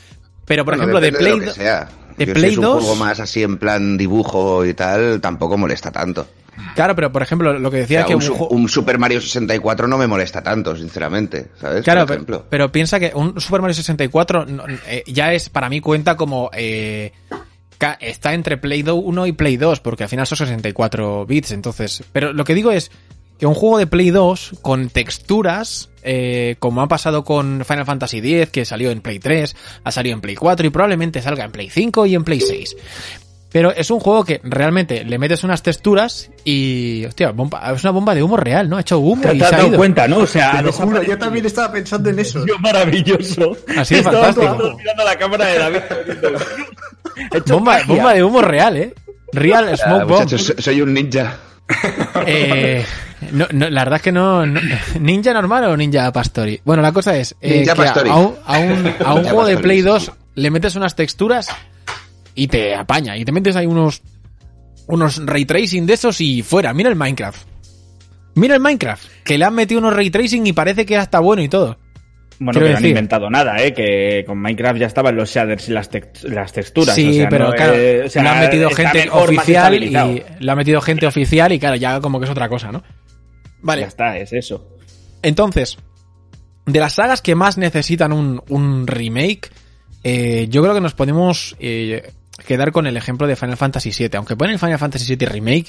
[0.44, 1.88] Pero por Bueno, ejemplo, de Play, lo que do- sea.
[2.16, 5.20] de Yo, Play si es un 2 juego más así en plan dibujo y tal,
[5.20, 6.26] tampoco molesta tanto.
[6.74, 9.98] Claro, pero por ejemplo, lo que O decía que un, un Super Mario 64 no
[9.98, 11.82] me molesta tanto, sinceramente, ¿sabes?
[11.84, 12.46] Claro, Por pero, ejemplo.
[12.50, 16.50] pero piensa que un Super Mario 64 no- eh, ya es, para mí cuenta como...
[16.52, 17.12] eh,
[18.00, 22.02] está entre Play 1 y Play 2, porque al final son 64 bits, entonces...
[22.12, 22.90] Pero lo que digo es
[23.38, 28.18] que un juego de Play 2 con texturas, eh, como ha pasado con Final Fantasy
[28.18, 31.52] X, que salió en Play 3, ha salido en Play 4 y probablemente salga en
[31.52, 32.76] Play 5 y en Play 6.
[33.52, 37.04] Pero es un juego que realmente le metes unas texturas y...
[37.06, 38.76] Hostia, bomba- es una bomba de humo real, ¿no?
[38.76, 39.78] Ha hecho humo Te y te has se ha dado ido.
[39.78, 40.18] cuenta, ¿no?
[40.18, 42.44] O sea, lo juro, yo también estaba pensando en eso.
[42.44, 43.56] Tío, maravilloso.
[43.76, 44.76] Ha sido Estábamos fantástico.
[44.76, 45.78] mirando la cámara de David.
[47.32, 47.40] He
[47.86, 48.94] Bomba, de humo real, ¿eh?
[49.32, 50.10] Real Ah, Smoke Bomb.
[50.20, 51.36] muchachos, so- soy un ninja.
[52.26, 52.84] Eh,
[53.32, 54.60] no, no, la verdad es que no, no-
[55.00, 56.60] ¿Ninja normal o ninja pastori?
[56.64, 58.10] Bueno, la cosa es eh, Ninja que a- Pastori.
[58.10, 60.10] a, un, a un, a un Ninja juego de Play sí, 2 sí.
[60.34, 61.48] le metes unas texturas
[62.36, 63.16] y te apaña.
[63.16, 64.02] Y te metes ahí unos,
[64.86, 66.72] unos ray tracing de esos y fuera.
[66.72, 67.44] Mira el Minecraft.
[68.36, 69.04] Mira el Minecraft.
[69.24, 71.78] Que le han metido unos ray tracing y parece que está bueno y todo.
[72.38, 73.72] Bueno, Quiero que no han inventado nada, ¿eh?
[73.72, 75.90] Que con Minecraft ya estaban los shaders y las,
[76.24, 76.94] las texturas.
[76.94, 79.88] Sí, o sea, pero no, claro, eh, o sea, le han metido gente oficial y
[79.88, 82.82] le han metido gente oficial y claro, ya como que es otra cosa, ¿no?
[83.62, 83.80] Vale.
[83.82, 84.68] Ya está, es eso.
[85.22, 85.78] Entonces,
[86.66, 89.50] de las sagas que más necesitan un, un remake,
[90.04, 92.12] eh, yo creo que nos podemos eh,
[92.44, 94.16] quedar con el ejemplo de Final Fantasy VII.
[94.16, 95.66] Aunque ponen Final Fantasy VII Remake,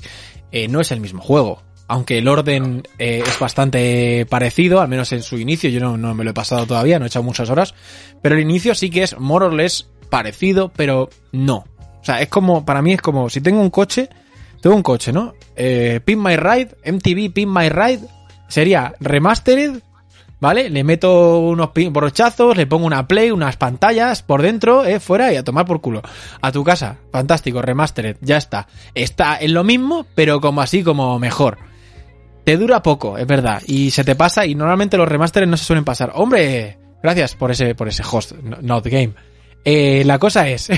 [0.51, 1.63] eh, no es el mismo juego.
[1.87, 6.23] Aunque el orden eh, es bastante parecido, al menos en su inicio, yo no, me
[6.25, 7.73] lo he pasado todavía, no he echado muchas horas,
[8.21, 11.65] pero el inicio sí que es more or less parecido, pero no.
[12.01, 14.09] O sea, es como, para mí es como, si tengo un coche,
[14.61, 15.33] tengo un coche, ¿no?
[15.55, 18.01] Eh, Pin My Ride, MTV Pin My Ride,
[18.49, 19.81] sería remastered,
[20.39, 20.69] ¿vale?
[20.69, 25.35] Le meto unos brochazos, le pongo una play, unas pantallas por dentro, eh, fuera y
[25.35, 26.01] a tomar por culo.
[26.41, 28.67] A tu casa, fantástico, remastered, ya está.
[28.93, 31.57] Está en lo mismo, pero como así, como mejor.
[32.43, 35.65] Te dura poco, es verdad, y se te pasa y normalmente los remasteres no se
[35.65, 36.13] suelen pasar.
[36.15, 39.13] Hombre, gracias por ese, por ese host, no- not game.
[39.65, 40.69] Eh, la cosa es,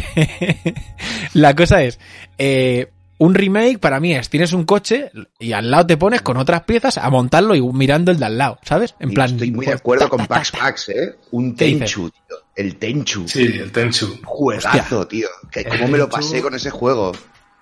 [1.34, 2.00] la cosa es,
[2.39, 2.88] eh,
[3.19, 6.63] un remake para mí es, tienes un coche y al lado te pones con otras
[6.63, 8.95] piezas a montarlo y mirando el de al lado, ¿sabes?
[8.99, 10.58] En Y plan, Estoy muy de pues, acuerdo ta, con ta, Pax ta.
[10.60, 11.15] Pax, ¿eh?
[11.32, 11.55] Un.
[11.55, 12.36] Tenchu, tío.
[12.55, 13.27] El Tenchu.
[13.27, 14.19] Sí, el Tenchu.
[14.23, 15.27] Juegazo, tío.
[15.51, 17.12] Que cómo me lo pasé con ese juego.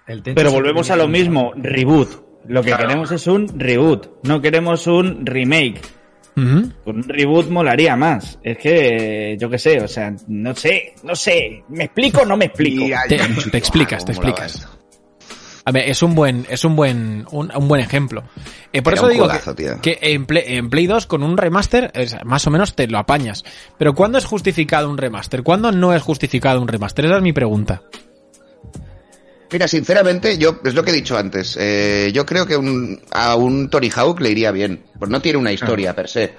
[0.08, 2.26] El Tenchu Pero volvemos a lo mismo, reboot.
[2.48, 2.88] Lo que Claro.
[2.88, 5.82] queremos es un reboot, no queremos un remake.
[6.38, 6.72] Ujú.
[6.86, 8.40] Un reboot molaría más.
[8.44, 11.64] Es que, yo qué sé, o sea, no sé, no sé.
[11.70, 12.86] ¿Me explico o no me explico?
[13.10, 14.68] Te- explicas, cómo te explicas.
[15.68, 18.24] A ver, es un buen, es un buen, un, un buen ejemplo.
[18.72, 19.82] Eh, por Era eso digo que, tío.
[19.82, 22.98] que en, Play, en Play 2 con un remaster, es- más o menos te lo
[22.98, 23.44] apañas.
[23.78, 25.44] Pero ¿cuándo es justificado un remaster?
[25.44, 27.04] ¿Cuándo no es justificado un remaster?
[27.08, 27.82] Esa es mi pregunta.
[29.52, 31.58] Mira, sinceramente, yo es lo que he dicho antes.
[31.60, 34.84] eh, yo creo que un- a un Tony Hawk le iría bien.
[34.98, 36.34] Pues no tiene una historia per se.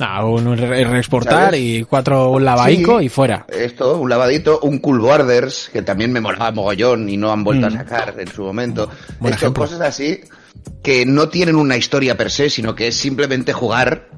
[0.00, 1.60] Ah, un re- reexportar ¿Sabes?
[1.60, 3.06] y cuatro un lavaico Sí.
[3.06, 3.46] y fuera.
[3.48, 7.70] Esto, un lavadito, un Cool Borders, que también me molaba mogollón y no han vuelto
[7.70, 7.74] Mm.
[7.74, 8.88] a sacar en su momento.
[9.20, 9.62] Buen Esto, ejemplo.
[9.64, 10.20] cosas así
[10.82, 14.08] que no tienen una historia per se, sino que es simplemente jugar.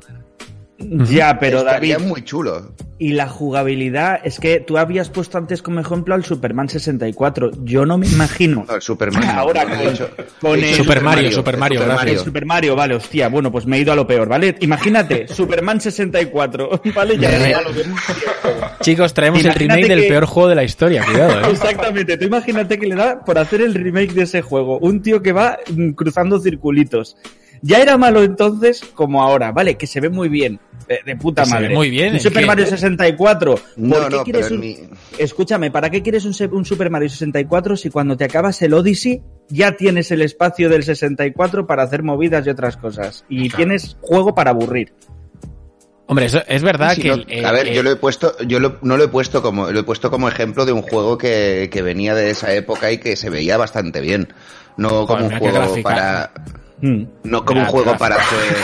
[1.08, 2.72] Ya, pero David, muy chulo.
[2.98, 7.50] y la jugabilidad, es que tú habías puesto antes como ejemplo al Superman 64.
[7.64, 8.64] Yo no me imagino.
[8.68, 9.24] No, el Superman.
[9.36, 12.10] Ahora no, no, con- he dicho- con he dicho el- Super Mario, Super Mario, gracias.
[12.12, 14.56] El Super Mario, vale, hostia, bueno, pues me he ido a lo peor, ¿vale?
[14.60, 17.18] Imagínate, Superman 64, ¿vale?
[17.18, 17.84] Ya era lo que-
[18.80, 21.50] Chicos, traemos el remake del peor juego de la historia, cuidado, eh.
[21.52, 24.78] Exactamente, tú imagínate que le da por hacer el remake de ese juego.
[24.78, 27.16] Un tío que va mm, cruzando circulitos.
[27.62, 29.76] Ya era malo entonces como ahora, ¿vale?
[29.76, 31.74] Que se ve muy bien, de, de puta Que se ve madre.
[31.74, 32.46] muy bien, Un ¿en Super qué?
[32.46, 33.54] Mario 64.
[33.54, 34.60] ¿Por No, qué no, quieres pero en un...
[34.60, 34.78] mi-
[35.18, 39.72] Escúchame, ¿para qué quieres un, Super Mario 64 si cuando te acabas el Odyssey ya
[39.76, 43.24] tienes el espacio del 64 para hacer movidas y otras cosas?
[43.28, 44.92] Y tienes juego para aburrir.
[46.08, 47.08] Hombre, eso es verdad Sí, que...
[47.08, 49.08] no, el- eh, a ver, eh, yo lo he puesto, yo lo- no lo he
[49.08, 52.52] puesto como, lo he puesto como ejemplo de un juego que, que venía de esa
[52.54, 54.28] época y que se veía bastante bien.
[54.76, 55.82] No como un juego gráfica.
[55.88, 56.32] para.
[56.80, 57.02] Mm.
[57.24, 58.56] No como un juego para hacer.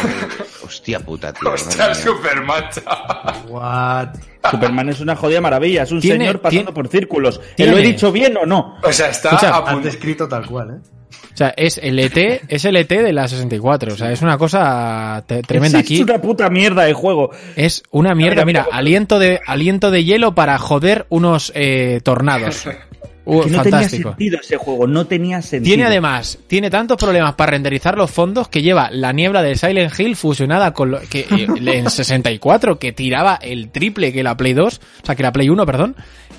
[0.64, 1.50] Hostia puta, tío.
[1.52, 1.94] Hostia.
[1.94, 2.64] Superman.
[3.48, 4.08] What?
[4.50, 7.40] Superman es una jodida maravilla, es un Tiene- señor pasando tiene- por círculos.
[7.56, 8.76] ¿Te lo he dicho bien o no?
[8.82, 9.86] O sea, está Escucha, a Has punto.
[9.86, 10.88] descrito tal cual, ¿eh?
[11.32, 13.94] O sea, es el ET, es el ET de la 64.
[13.94, 16.02] O sea, es una cosa tremenda Es aquí.
[16.02, 17.30] una puta mierda de juego.
[17.56, 18.44] Es una mierda.
[18.44, 22.66] Mira, Mira, aliento de, aliento de hielo para joder unos eh, tornados.
[23.24, 25.70] Uh, Que no tenía sentido ese juego, no tenía sentido.
[25.70, 29.98] Tiene además, tiene tantos problemas para renderizar los fondos que lleva la niebla de Silent
[29.98, 31.46] Hill fusionada con lo que eh,
[31.78, 35.48] en 64 que tiraba el triple que la Play 2, o sea, que la Play
[35.48, 35.94] 1, perdón,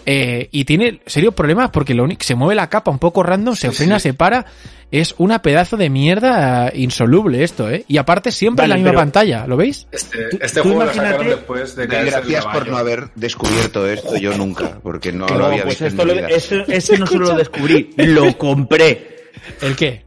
[0.06, 3.56] eh, y tiene serios problemas porque lo único se mueve la capa un poco random,
[3.56, 4.46] se frena, se para,
[4.93, 7.84] es una pedazo de mierda insoluble esto, ¿eh?
[7.88, 9.88] Y aparte siempre Vale, en la misma pantalla, ¿lo veis?
[9.91, 13.10] Este, Tú- este tú juego lo imagínate- sacaron después de el gracias por no haber
[13.15, 15.88] descubierto esto yo nunca, porque no, Que lo no, había pues visto.
[15.88, 16.99] esto en lo, mi vida.
[16.99, 19.32] no solo lo descubrí, lo compré.
[19.62, 20.06] ¿El qué?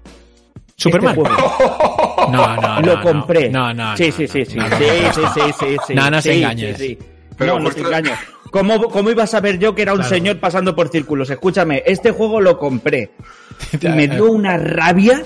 [0.77, 1.16] ¿Superman?
[1.18, 1.31] Este.
[2.31, 2.81] No, no, no.
[2.81, 3.03] lo no.
[3.03, 3.49] compré.
[3.51, 3.96] No, no.
[3.96, 4.57] Sí, no, sí, no, sí, sí.
[4.57, 5.94] no, sí, sí, sí, sí, sí.
[5.94, 6.77] No, no se Sí, engañes.
[6.77, 6.99] sí, sí.
[7.38, 8.16] Pero no, no te justo- engaño.
[8.51, 10.15] ¿Cómo, ¿Cómo iba a saber yo que era un Claro.
[10.15, 11.31] señor pasando por círculos?
[11.31, 13.11] Escúchame, este juego lo compré.
[13.81, 15.23] Y me dio una rabia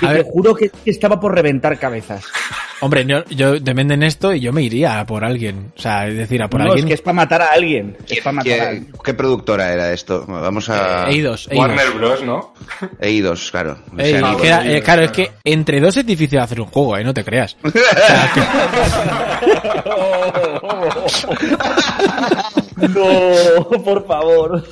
[0.00, 0.24] y A te ver.
[0.24, 2.24] juro que estaba por reventar cabezas.
[2.80, 5.72] Hombre, yo, yo te venden esto y yo me iría a por alguien.
[5.76, 6.84] O sea, es decir, a por no, alguien.
[6.84, 7.96] es que es para matar a alguien.
[8.00, 8.92] Es ¿Quién- para matar a ¿Qué, alguien.
[9.04, 10.24] qué productora era esto?
[10.28, 11.08] Vamos a.
[11.08, 11.58] Eidos, Eidos.
[11.68, 12.54] Warner Bros, ¿no?
[13.00, 13.78] Eidos, claro.
[13.98, 17.04] Era- eh, claro, es que entre dos es difícil hacer un juego, ¿eh?
[17.04, 17.56] No te creas.
[17.64, 17.70] O
[21.08, 21.28] sea,
[22.88, 24.64] No, por favor.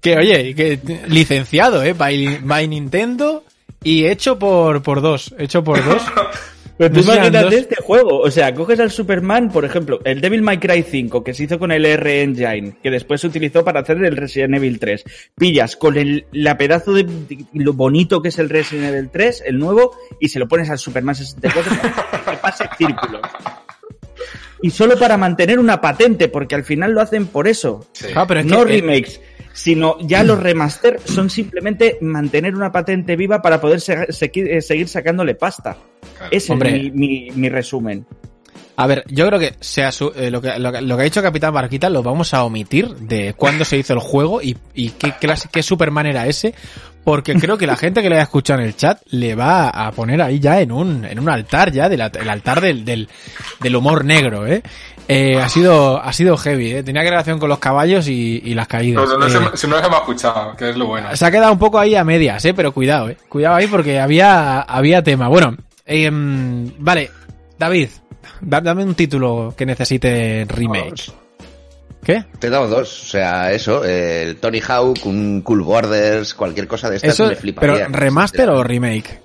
[0.00, 1.92] que, oye, que licenciado, ¿eh?
[1.92, 3.44] By, by Nintendo
[3.82, 5.34] y hecho por, por dos.
[5.38, 6.02] Hecho por dos.
[6.78, 7.52] Pero tú imagínate dos.
[7.54, 8.20] este juego.
[8.20, 11.58] O sea, coges al Superman, por ejemplo, el Devil May Cry 5, que se hizo
[11.58, 15.02] con el R Engine, que después se utilizó para hacer el Resident Evil 3.
[15.36, 19.42] Pillas con el, la pedazo de, de- lo bonito que es el Resident Evil 3,
[19.46, 21.72] el nuevo, y se lo pones al Superman 64
[22.12, 23.22] para que pase círculos.
[24.62, 27.86] Y solo para mantener una patente, porque al final lo hacen por eso.
[27.92, 28.06] Sí.
[28.14, 29.20] Ah, pero es no que, eh, remakes,
[29.52, 35.34] sino ya los remaster son simplemente mantener una patente viva para poder eh, seguir sacándole
[35.36, 35.76] pasta.
[36.16, 36.32] Claro.
[36.32, 36.76] Ese Hombre.
[36.76, 38.04] es mi, mi- mi resumen.
[38.80, 41.04] A ver, yo creo que, sea su- eh, lo, que, lo, que- lo que ha
[41.04, 44.90] dicho Capitán Barquita lo vamos a omitir de cuándo se hizo el juego y, y
[44.90, 46.54] qué, clase, qué Superman era ese,
[47.02, 49.90] porque creo que la gente que le haya escuchado en el chat le va a
[49.90, 53.08] poner ahí ya en un, en un altar ya, del el altar del, del,
[53.60, 54.62] del humor negro, ¿eh?
[55.08, 56.82] Eh, ha sido, ha sido heavy, ¿eh?
[56.84, 59.08] Tenía que relación con los caballos y, y las caídas.
[59.08, 61.16] No Eh, se, si no se me ha escuchado, que es lo bueno.
[61.16, 63.16] se ha quedado un poco ahí a medias, eh, pero cuidado, eh.
[63.28, 65.26] Cuidado ahí porque había, había tema.
[65.28, 67.10] Bueno, em, vale,
[67.58, 67.96] David, da-
[68.40, 71.12] dame un título que necesite remake.
[72.02, 72.24] ¿Qué?
[72.38, 76.88] Te he dado dos, o sea, eso, el Tony Hawk, un Cool Borders, cualquier cosa
[76.88, 77.86] de estas Eso, me fliparía.
[77.86, 79.20] pero remaster o remake?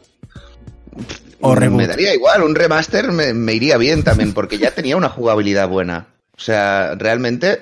[1.39, 1.77] O Mm, reboot.
[1.77, 5.69] Me daría igual, un remaster me, me iría bien también, porque ya tenía una jugabilidad
[5.69, 6.07] buena.
[6.35, 7.59] O sea, realmente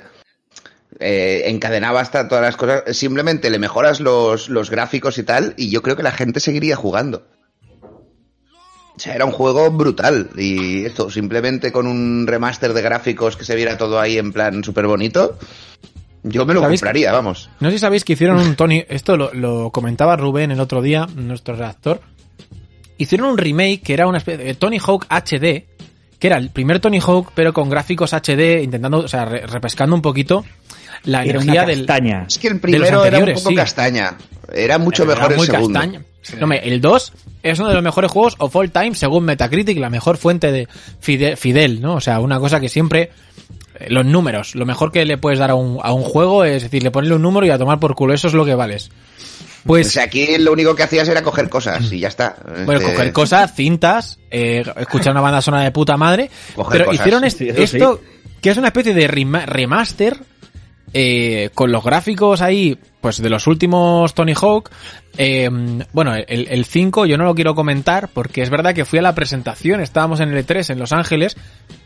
[0.99, 2.83] eh, encadenaba hasta todas las cosas.
[2.97, 6.75] Simplemente le mejoras los, los gráficos y tal, y yo creo que la gente seguiría
[6.75, 7.27] jugando.
[9.01, 10.29] O sea, era un juego brutal.
[10.37, 14.63] Y esto, simplemente con un remaster de gráficos que se viera todo ahí en plan
[14.63, 15.39] súper bonito,
[16.21, 17.49] yo me lo compraría, vamos.
[17.59, 20.83] No sé si sabéis que hicieron un Tony, esto lo, lo comentaba Rubén el otro
[20.83, 21.99] día, nuestro redactor.
[22.99, 25.65] Hicieron un remake que era una especie de Tony Hawk HD,
[26.19, 29.95] que era el primer Tony Hawk, pero con gráficos HD, intentando, o sea, re- repescando
[29.95, 30.45] un poquito
[31.05, 31.85] la Era energía una del.
[31.87, 32.25] castaña.
[32.29, 33.55] Es que el primero era un poco sí.
[33.55, 34.15] castaña.
[34.53, 35.79] Era mucho Era mejor el muy segundo.
[36.21, 36.41] Castaño.
[36.41, 39.77] No, me- el 2 es uno de los mejores juegos of all time, según Metacritic,
[39.79, 40.67] la mejor fuente de
[40.99, 41.95] Fidel, Fidel ¿no?
[41.95, 43.11] O sea, una cosa que siempre.
[43.79, 46.63] eh, Los números, lo mejor que le puedes dar a un, a un juego es
[46.63, 48.91] decir, le pones un número y a tomar por culo, eso es lo que vales.
[49.63, 52.35] Pues, sea, aquí lo único que hacías era coger cosas y ya está.
[52.65, 56.31] bueno, Este, coger cosas, cintas, eh, escuchar una banda sonora de puta madre.
[56.55, 57.77] Coger pero cosas, hicieron est- sí, eso sí.
[57.77, 58.01] esto,
[58.41, 60.17] que es una especie de rema- remaster,
[60.93, 64.69] eh, con los gráficos ahí, pues de los últimos Tony Hawk.
[65.17, 65.49] Eh,
[65.93, 69.01] bueno, el, el 5 yo no lo quiero comentar porque es verdad que fui a
[69.01, 71.37] la presentación, estábamos en el E3 en Los Ángeles,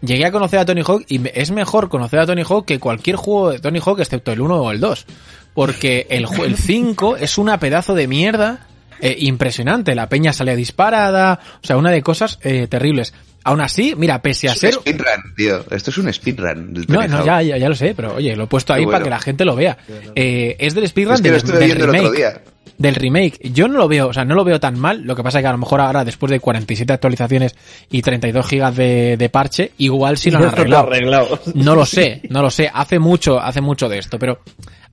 [0.01, 3.15] llegué a conocer a Tony Hawk y es mejor conocer a Tony Hawk que cualquier
[3.15, 5.05] juego de Tony Hawk excepto el 1 o el 2.
[5.53, 8.67] Porque el 5 es una pedazo de mierda
[9.01, 9.95] eh, impresionante.
[9.95, 13.13] La peña sale disparada, o sea, una de cosas eh, terribles.
[13.45, 15.63] Aún así, mira, pese a Es un ser speedrun, tío.
[15.71, 16.73] Esto es un speedrun.
[16.73, 19.03] del no, no, ya, ya, ya lo sé, pero oye, lo he puesto ahí para
[19.03, 19.77] que la gente lo vea.
[20.15, 22.05] Eh, es del speedrun Es que lo del, del viendo el remake.
[22.08, 22.41] otro día.
[22.77, 23.39] Del remake.
[23.53, 25.03] Yo no lo veo, o sea, no lo veo tan mal.
[25.03, 27.55] Lo que pasa es que a lo mejor ahora, después de 47 actualizaciones
[27.91, 31.39] y 32 gigas de, de parche, igual sí lo han arreglado.
[31.53, 32.69] No lo sé, no lo sé.
[32.73, 34.39] Hace mucho, hace mucho de esto, pero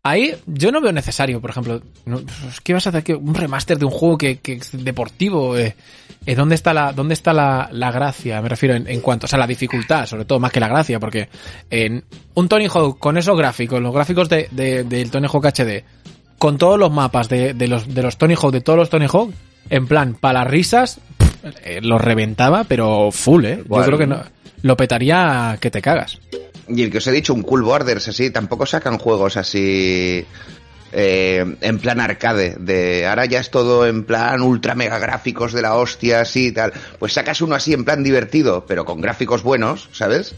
[0.05, 3.05] Ahí yo no veo necesario, por ejemplo, pues, ¿qué vas a hacer?
[3.05, 5.57] ¿Qué- Un remaster de un juego que, que es deportivo.
[5.57, 5.77] Eh,
[6.27, 8.43] eh, ¿Dónde está la, dónde está la, la gracia?
[8.43, 10.99] Me refiero en, en cuanto, o sea, la dificultad, sobre todo, más que la gracia,
[10.99, 11.29] porque
[11.71, 12.03] en
[12.35, 15.85] un Tony Hawk con esos gráficos, los gráficos de, de- del Tony Hawk HD,
[16.37, 19.07] con todos los mapas de, de los, de los Tony Hawk, de todos los Tony
[19.07, 19.33] Hawk,
[19.71, 23.63] en plan, para las risas, pff, eh, los reventaba, pero full, eh.
[23.83, 24.21] Yo creo que no,
[24.63, 26.19] lo petaría que te cagas.
[26.69, 30.25] Y el que os he dicho, un Cool Borders, así, tampoco sacan juegos así
[30.93, 35.63] eh, en plan arcade, de ahora ya es todo en plan ultra mega gráficos de
[35.63, 36.73] la hostia, así y tal.
[36.99, 40.35] Pues sacas uno así en plan divertido, pero con gráficos buenos, ¿sabes?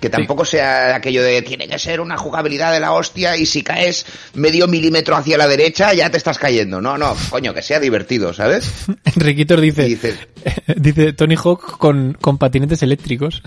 [0.00, 3.62] Que tampoco sea aquello de tiene que ser una jugabilidad de la hostia y si
[3.62, 6.80] caes medio milímetro hacia la derecha ya te estás cayendo.
[6.80, 8.68] No, no, coño, que sea divertido, ¿sabes?
[9.04, 10.16] Enriquitos dice, Y dices,
[10.76, 13.42] dice Tony Hawk con, con patinetes eléctricos.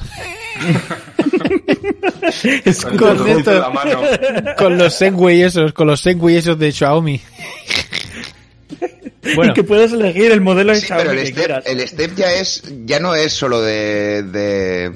[2.65, 4.01] Es Con Con el esto- en la mano.
[4.57, 7.21] con los Segway esos, con los Segway esos de Xiaomi.
[9.35, 11.63] Bueno, Y que puedas elegir el modelo de Sí, pero Xiaomi el que step, quieras.
[11.65, 14.91] el step ya es, ya no es solo de, de,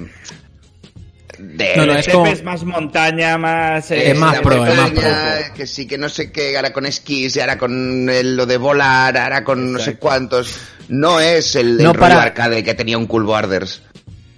[1.38, 3.90] de- No, no, El es como- es más montaña, más...
[3.90, 6.86] Es más la pro, es más montaña, Que sí, que no sé qué, ahora con
[6.86, 10.54] esquís, ahora con el- lo de volar, ahora con no sé cuántos.
[10.88, 13.82] No es el, el No, rollo para- arcade que tenía un Cool Borders.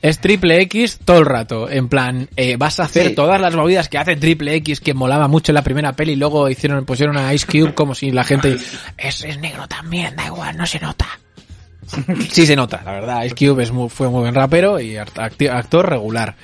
[0.02, 1.70] Es triple X todo el rato.
[1.70, 3.14] En plan, eh, vas a hacer Sí.
[3.14, 6.16] todas las movidas que hace triple X que molaba mucho en la primera peli y
[6.16, 8.56] luego hicieron, pusieron a Ice Cube como si la gente...
[8.98, 11.06] Es, es negro también, da igual, no se nota.
[12.30, 13.24] Sí se nota, la verdad.
[13.24, 16.34] Ice Cube es muy, fue muy buen rapero y actor regular.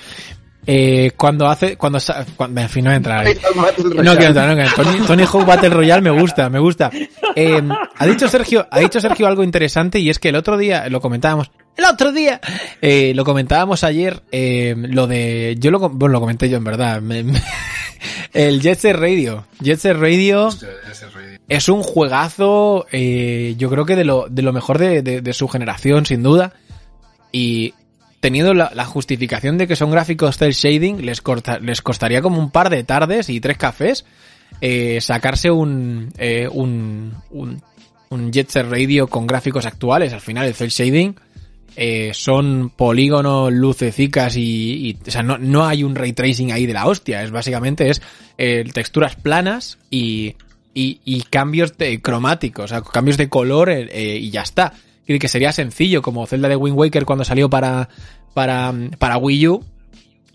[0.70, 1.98] Eh, cuando hace, cuando,
[2.36, 3.34] cuando, en fin, no voy a entrar ahí.
[3.34, 4.74] No quiero entrar, no quiero entrar.
[4.86, 6.90] Tony, Tony Hawk Battle Royale me gusta, me gusta.
[7.34, 7.62] Eh,
[7.96, 11.00] ha dicho Sergio, ha dicho Sergio algo interesante y es que el otro día lo
[11.00, 11.50] comentábamos.
[11.78, 12.40] El otro día
[12.82, 14.22] eh, lo comentábamos ayer.
[14.32, 17.00] eh, lo de, yo lo, bueno, lo comenté yo en verdad.
[17.00, 17.40] me- me-
[18.34, 20.68] el Jet Set Radio, Jet Set Radio Hostia,
[21.48, 22.84] es un juegazo.
[22.92, 26.22] eh, yo creo que de lo, de lo mejor de, de- de su generación, sin
[26.24, 26.52] duda.
[27.30, 27.74] Y
[28.20, 32.40] teniendo la, la justificación de que son gráficos cel shading, les, corta- les costaría como
[32.40, 34.04] un par de tardes y tres cafés
[34.60, 37.62] eh, sacarse un, eh, un, un,
[38.08, 40.12] un Jet Set Radio con gráficos actuales.
[40.12, 41.14] Al final, el cel shading
[41.80, 46.66] eh, son polígonos, lucecicas y, y- o sea, no, no hay un ray tracing ahí
[46.66, 47.22] de la hostia.
[47.22, 48.02] Es básicamente es
[48.36, 50.34] eh, texturas planas y,
[50.74, 54.72] y, y cambios cromáticos, o sea, cambios de color eh, y ya está.
[55.00, 57.88] Decir que sería sencillo, como Zelda de Wind Waker cuando salió para,
[58.34, 59.64] para, para Wii U.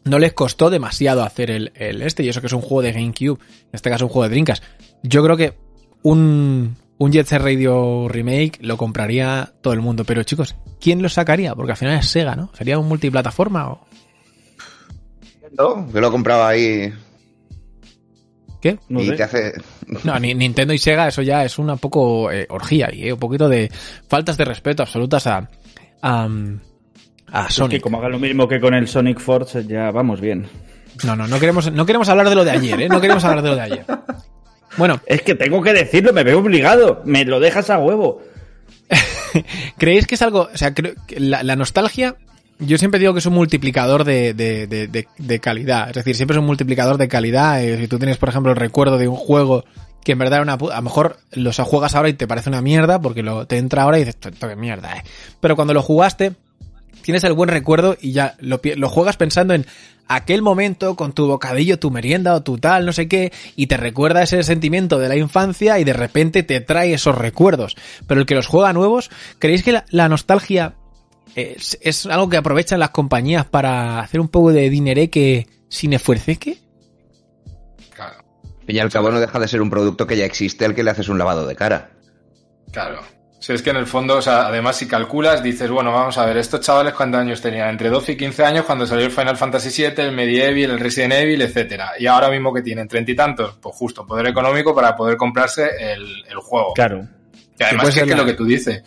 [0.06, 2.92] No les costó demasiado hacer el, el este, y eso que es un juego de
[2.92, 4.64] GameCube, en este caso un juego de Dreamcast.
[5.04, 5.54] Yo creo que
[6.02, 11.10] un, un Jet Set Radio Remake lo compraría todo el mundo, pero chicos, ¿quién lo
[11.10, 11.54] sacaría?
[11.56, 12.50] Porque al final es Sega, ¿no?
[12.56, 13.86] ¿Sería un multiplataforma o
[15.58, 15.88] ¿No?
[15.92, 16.94] Que lo he comprado ahí
[18.62, 18.80] qué?
[18.88, 19.16] No y sé.
[19.16, 19.54] te hace...
[20.06, 23.20] No, ni Nintendo y Sega, eso ya es una poco eh, orgía y eh, un
[23.20, 23.70] poquito de
[24.08, 25.50] faltas de respeto absolutas a,
[26.02, 27.82] a, a Es que Sonic.
[27.82, 30.48] como haga lo mismo que con el Sonic Force, ya vamos bien.
[31.04, 32.88] No, no, no queremos, no queremos hablar de lo de ayer, ¿eh?
[32.90, 33.86] No queremos hablar de lo de ayer.
[34.78, 37.02] Bueno, Es que tengo que decirlo, me veo obligado.
[37.06, 38.22] Me lo dejas a huevo.
[39.78, 42.16] ¿creéis que es algo, o sea, creo que la, la nostalgia,
[42.60, 46.40] yo siempre digo que es un multiplicador de, de, de, calidad, es decir, siempre es
[46.40, 49.66] un multiplicador de calidad, eh, si tú tienes, por ejemplo, el recuerdo de un juego
[50.04, 52.62] que en verdad era una a lo mejor los juegas ahora y te parece una
[52.62, 55.04] mierda porque lo, te entra ahora y dices, esto qué mierda, eh.
[55.40, 56.34] Pero cuando lo jugaste,
[57.04, 59.68] tienes el buen recuerdo y ya lo, juegas pensando en
[60.08, 63.78] aquel momento con tu bocadillo, tu merienda o tu tal, no sé qué, y te
[63.78, 67.76] recuerda ese sentimiento de la infancia y de repente te trae esos recuerdos.
[68.08, 70.76] Pero el que los juega nuevos, ¿creéis que la, la nostalgia
[71.36, 76.58] es, es algo que aprovechan las compañías para hacer un poco de dinereque sin esfuerceque?
[77.96, 78.24] Claro,
[78.68, 80.92] y al cabo no deja de ser un producto que ya existe al que le
[80.92, 81.92] haces un lavado de cara.
[82.72, 83.02] claro.
[83.44, 86.26] Si es que en el fondo, o sea, además si calculas, dices, bueno, vamos a
[86.26, 89.36] ver, estos chavales cuántos años tenían, entre 12 y 15 años cuando salió el Final
[89.36, 91.92] Fantasy VII, el Medieval, el Resident Evil, etcétera.
[92.00, 95.72] Y ahora mismo que tienen treinta y tantos, pues justo, poder económico para poder comprarse
[95.78, 96.74] el, el juego.
[96.74, 97.06] Claro.
[97.58, 98.82] Que además que es que la- lo que tú dices.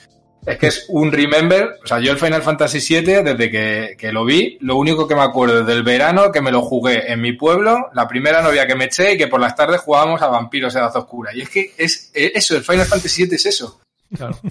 [0.47, 4.11] Es que es un remember, o sea, yo el Final Fantasy VII, desde que, que
[4.11, 7.21] lo vi, lo único que me acuerdo es del verano que me lo jugué en
[7.21, 10.29] mi pueblo, la primera novia que me eché y que por las tardes jugábamos a
[10.29, 11.35] vampiros edad oscura.
[11.35, 13.81] Y es que es es eso, el Final Fantasy VII es eso.
[14.15, 14.39] Claro.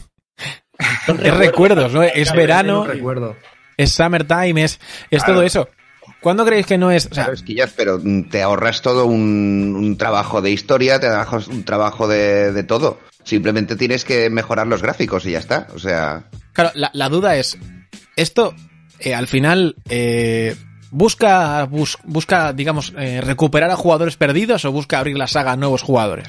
[1.23, 2.03] Es recuerdos, ¿no?
[2.03, 3.37] Es verano, recuerdo.
[3.77, 5.35] es summertime, es, es Claro.
[5.35, 5.69] todo eso.
[6.19, 7.05] ¿Cuándo creéis que no es?
[7.09, 11.63] O sea, Claro, pero te ahorras todo un, un trabajo de historia, te ahorras un
[11.63, 12.99] trabajo de, de todo.
[13.23, 15.67] Simplemente tienes que mejorar los gráficos y ya está.
[15.73, 17.57] O sea, Claro, la, la duda es,
[18.17, 18.53] esto
[18.99, 20.55] eh, al final, eh,
[20.91, 25.57] ¿Busca, bus- busca digamos, eh, recuperar a jugadores perdidos o busca abrir la saga a
[25.57, 26.27] nuevos jugadores?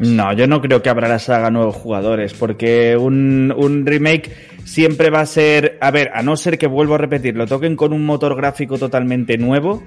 [0.00, 4.30] No, yo no creo que abra la saga nuevos jugadores, porque un, un remake
[4.64, 7.76] siempre va a ser, a ver, a no ser que vuelvo a repetir, lo toquen
[7.76, 9.82] con un motor gráfico totalmente nuevo.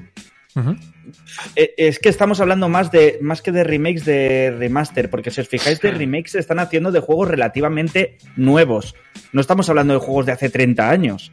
[1.55, 5.41] Eh, Es que estamos hablando más de más que de remakes de remaster, porque si
[5.41, 8.95] os fijáis de remakes se están haciendo de juegos relativamente nuevos.
[9.33, 11.31] No estamos hablando de juegos de hace 30 años.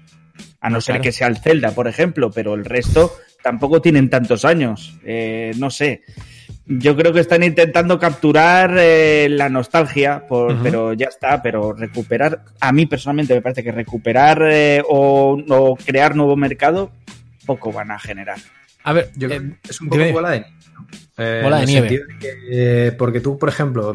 [0.61, 1.03] A no ser Claro.
[1.03, 3.13] que sea el Zelda, por ejemplo, pero el resto
[3.43, 4.99] tampoco tienen tantos años.
[5.05, 6.03] Eh, no sé.
[6.67, 12.43] Yo creo que están intentando capturar eh, la nostalgia, por, pero ya está, pero recuperar,
[12.61, 16.93] a mí personalmente me parece que recuperar eh, o, o crear nuevo mercado,
[17.47, 18.39] poco van a generar.
[18.85, 20.45] A ver, Yo eh, creo que es un poco bola de.
[21.19, 21.89] Eh, Bola de en el nieve.
[21.89, 22.33] sentido de que,
[22.89, 23.95] eh, porque tú, por ejemplo,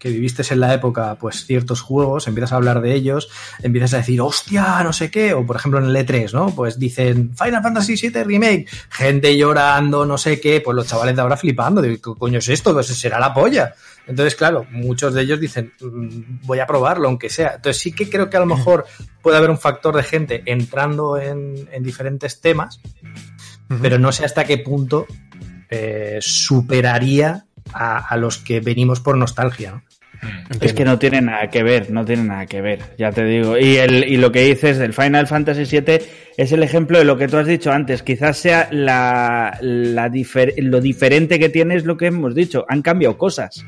[0.00, 3.28] que viviste en la época, pues ciertos juegos, empiezas a hablar de ellos,
[3.62, 6.54] empiezas a decir, hostia, no sé qué, o por ejemplo en el E3, ¿no?
[6.54, 11.20] Pues dicen Final Fantasy VII Remake, gente llorando, no sé qué, pues los chavales de
[11.20, 12.72] ahora flipando, digo, ¿qué coño es esto?
[12.72, 13.74] Pues será la polla.
[14.06, 17.52] Entonces, claro, muchos de ellos dicen, "Mm, voy a probarlo, aunque sea.
[17.56, 18.86] Entonces sí que creo que a lo mejor
[19.20, 22.80] puede haber un factor de gente entrando en, en diferentes temas,
[23.82, 25.06] pero no sé hasta qué punto
[25.68, 29.72] eh, superaría a, a los que venimos por nostalgia.
[29.72, 29.82] ¿no?
[30.60, 33.56] Es que no tiene nada que ver, no tiene nada que ver, ya te digo.
[33.58, 35.98] Y, el, y lo que dices del Final Fantasy VII
[36.36, 38.02] es el ejemplo de lo que tú has dicho antes.
[38.02, 42.66] Quizás sea la, la difer- lo diferente que tiene es lo que hemos dicho.
[42.68, 43.64] Han cambiado cosas.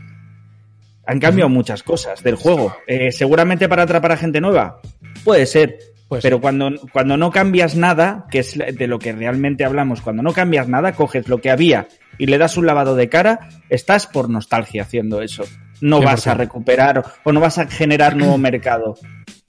[1.06, 2.76] Han cambiado muchas cosas del juego.
[2.86, 4.80] Eh, seguramente para atrapar a gente nueva.
[5.24, 5.78] Puede ser.
[6.08, 10.22] Pues pero cuando, cuando no cambias nada, que es de lo que realmente hablamos, cuando
[10.22, 11.88] no cambias nada, coges lo que había
[12.18, 15.44] y le das un lavado de cara, estás por nostalgia haciendo eso.
[15.82, 16.38] No vas a 100%.
[16.38, 18.96] recuperar o no vas a generar nuevo mercado.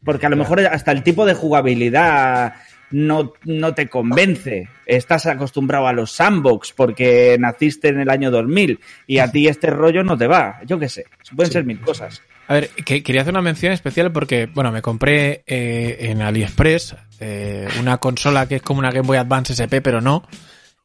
[0.04, 2.56] Porque a lo mejor hasta el tipo de jugabilidad
[2.92, 4.68] no, no te convence.
[4.86, 9.68] Estás acostumbrado a los sandbox porque naciste en el año 2000 y a ti este
[9.68, 10.60] rollo no te va.
[10.66, 11.06] Yo qué sé,
[11.36, 12.22] pueden ser mil cosas.
[12.48, 16.96] A ver, que, quería hacer una mención especial porque, bueno, me compré eh, en AliExpress
[17.20, 20.24] eh, una consola que es como una Game Boy Advance SP, pero no.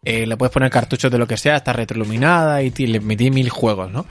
[0.05, 3.51] Eh, le puedes poner cartuchos de lo que sea, está retroiluminada y le metí mil
[3.51, 4.07] juegos, ¿no?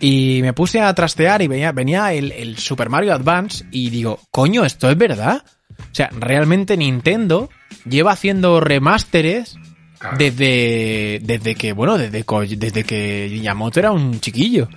[0.00, 4.20] Y me puse a trastear y venía, venía el, el Super Mario Advance y digo,
[4.30, 5.42] coño, ¿esto es verdad?
[5.78, 7.50] O sea, realmente Nintendo
[7.88, 9.56] lleva haciendo remasteres
[9.98, 10.16] Claro.
[10.16, 12.24] desde, desde que, bueno, desde,
[12.56, 14.68] desde que Yamoto era un chiquillo.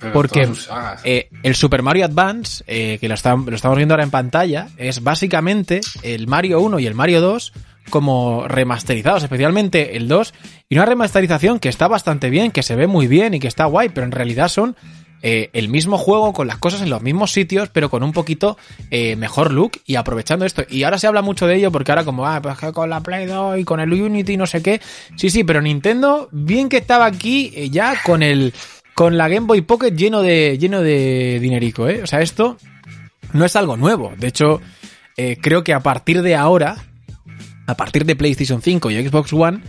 [0.00, 0.48] Pero Porque
[1.04, 5.02] eh, el Super Mario Advance, eh, que lo, lo estamos viendo ahora en pantalla, es
[5.02, 7.52] básicamente el Mario 1 y el Mario 2
[7.90, 10.34] como remasterizados, especialmente el 2,
[10.68, 13.66] y una remasterización que está bastante bien, que se ve muy bien y que está
[13.66, 14.76] guay, pero en realidad son
[15.26, 18.58] eh, el mismo juego con las cosas en los mismos sitios, pero con un poquito
[18.90, 20.64] eh, mejor look y aprovechando esto.
[20.68, 23.00] Y ahora se habla mucho de ello porque ahora como, ah, pues que con la
[23.00, 24.82] Play 2 y con el Unity no sé qué.
[25.16, 28.52] Sí, sí, pero Nintendo, bien que estaba aquí eh, ya con el
[28.94, 32.02] con la Game Boy Pocket lleno de lleno de dinerico, ¿eh?
[32.02, 32.58] O sea, esto
[33.32, 34.12] no es algo nuevo.
[34.18, 34.60] De hecho,
[35.40, 36.76] creo que a partir de ahora,
[37.66, 39.60] a partir de PlayStation 5 y Xbox One,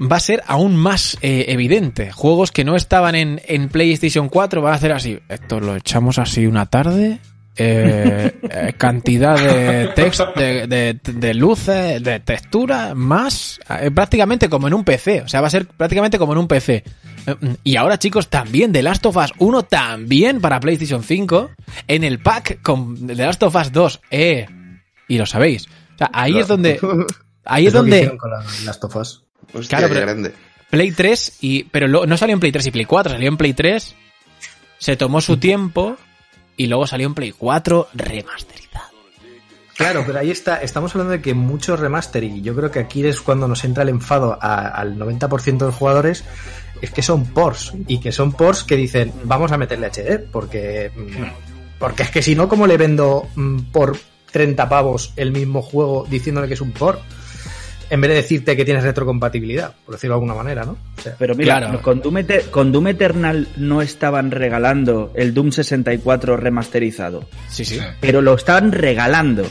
[0.00, 2.12] va a ser aún más eh, evidente.
[2.12, 5.18] Juegos que no estaban en, PlayStation 4 van a hacer así.
[5.28, 7.18] Esto lo echamos así una tarde.
[7.60, 10.68] eh, eh, cantidad de texto, de,
[11.02, 13.58] de, luces, de textura, más
[13.94, 15.22] prácticamente como en un PC.
[15.22, 16.84] O sea, va a ser prácticamente como en un PC.
[17.64, 21.50] Y ahora, chicos, también The Last of Us 1 también para PlayStation 5
[21.86, 24.00] en el pack con The Last of Us 2.
[24.10, 24.46] Eh,
[25.08, 25.68] y lo sabéis.
[25.98, 26.80] O sea, ahí es donde
[27.44, 29.22] ahí es lo que donde hicieron con la- las tofas.
[29.52, 30.34] Hostia, Claro, pero- grande.
[30.70, 33.36] Play 3 y pero lo- no salió en Play 3 y Play 4, salió en
[33.38, 33.94] Play 3,
[34.78, 35.96] se tomó su tiempo
[36.56, 38.88] y luego salió en Play 4 remasterizado.
[39.76, 43.06] Claro, pero ahí está, estamos hablando de que muchos remaster, y yo creo que aquí
[43.06, 46.24] es cuando nos entra el enfado a- al 90% de los jugadores,
[46.82, 50.90] es que son ports, y que son ports que dicen, vamos a meterle HD, porque,
[50.94, 53.96] mm, porque es que si no, ¿cómo le vendo mm, por
[54.32, 57.00] 30 pavos el mismo juego diciéndole que es un port?
[57.90, 60.72] En vez de decirte que tienes retrocompatibilidad, por decirlo de alguna manera, ¿no?
[60.98, 61.80] O sea, Pero mira, Claro.
[61.80, 67.78] con, Doom Eter- con Doom Eternal no estaban regalando el Doom 64 remasterizado, Sí, sí.
[68.00, 69.44] Pero lo estaban regalando.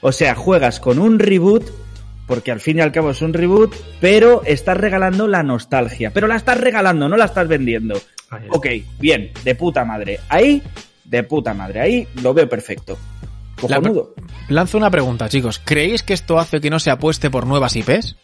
[0.00, 1.64] O sea, juegas con un reboot,
[2.26, 6.10] porque al fin y al cabo es un reboot, pero estás regalando la nostalgia.
[6.12, 7.94] Pero la estás regalando, no la estás vendiendo.
[8.50, 8.66] Ok,
[8.98, 10.18] bien, de puta madre.
[10.28, 10.60] Ahí,
[11.04, 11.80] de puta madre.
[11.80, 12.98] Ahí lo veo perfecto.
[13.68, 13.80] La-.
[14.48, 15.60] Lanzo una pregunta, chicos.
[15.64, 18.16] ¿Creéis que esto hace que no se apueste por nuevas IPs?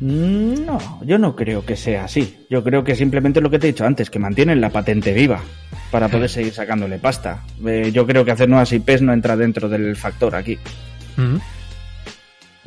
[0.00, 2.46] Mm, No, yo no creo que sea así.
[2.48, 5.40] Yo creo que simplemente lo que te he dicho antes, que mantienen la patente viva
[5.90, 7.44] para poder seguir sacándole pasta.
[7.66, 10.58] Eh, yo creo que hacer nuevas IPs no entra dentro del factor aquí.
[11.18, 11.40] Ujú.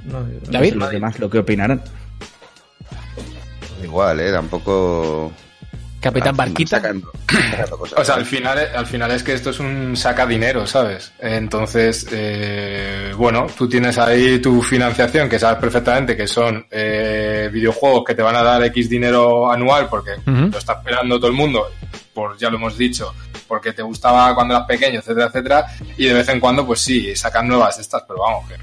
[0.06, 0.70] No, No David.
[0.72, 1.82] sé los demás lo que opinarán.
[3.84, 4.32] Igual, ¿eh?
[4.32, 5.32] Tampoco...
[6.04, 6.78] Capitán Barquita.
[6.78, 7.12] sacando-
[7.52, 8.00] sacando cosas.
[8.00, 11.12] O sea, al final, al final es que esto es un saca dinero, ¿sabes?
[11.20, 18.04] Entonces, eh, bueno, tú tienes ahí tu financiación, que sabes perfectamente que son eh, videojuegos
[18.06, 21.68] que te van a dar X dinero anual, porque lo está esperando todo el mundo,
[22.14, 23.14] por ya lo hemos dicho,
[23.48, 25.66] porque te gustaba cuando eras pequeño, etcétera, etcétera,
[25.98, 28.56] y de vez en cuando, pues sí, sacan nuevas estas, pero vamos, que...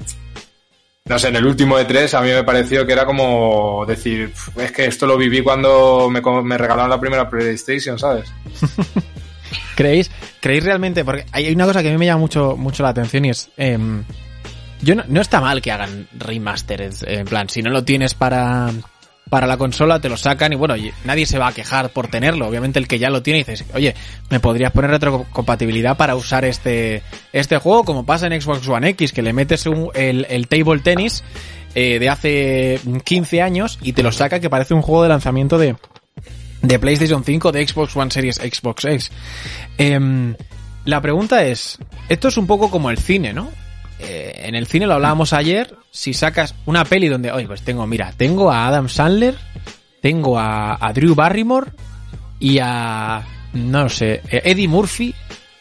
[1.05, 4.29] No sé, en el último de tres a mí me pareció que era como decir,
[4.29, 8.31] "Pf, es que esto lo viví cuando me, me regalaron la primera PlayStation, ¿sabes?
[9.75, 11.03] ¿Creéis, ¿Creéis realmente?
[11.03, 13.49] Porque hay una cosa que a mí me llama mucho, mucho la atención y es.
[13.57, 14.03] em,
[14.81, 17.03] yo no, no está mal que hagan remasters.
[17.03, 18.71] En plan, si no lo tienes para,
[19.31, 20.75] para la consola, te lo sacan y bueno,
[21.05, 22.49] nadie se va a quejar por tenerlo.
[22.49, 23.95] Obviamente el que ya lo tiene dices, oye,
[24.29, 27.01] me podrías poner retrocompatibilidad para usar este,
[27.31, 31.23] este juego, como pasa en Xbox One X, que le metes el, el table tennis
[31.75, 35.57] eh, de hace 15 años y te lo saca que parece un juego de lanzamiento
[35.57, 35.77] de,
[36.61, 39.11] de PlayStation 5, de Xbox One Series, Xbox X.
[39.77, 40.35] Em,
[40.83, 41.77] la pregunta es,
[42.09, 43.49] esto es un poco como el cine, ¿no?
[44.03, 47.85] Eh, en el cine lo hablábamos ayer, si sacas una peli donde, oye, pues tengo,
[47.85, 49.35] mira, tengo a Adam Sandler,
[50.01, 51.71] tengo a, Drew Barrymore
[52.39, 53.23] y a,
[53.53, 55.13] no sé, eh, Eddie Murphy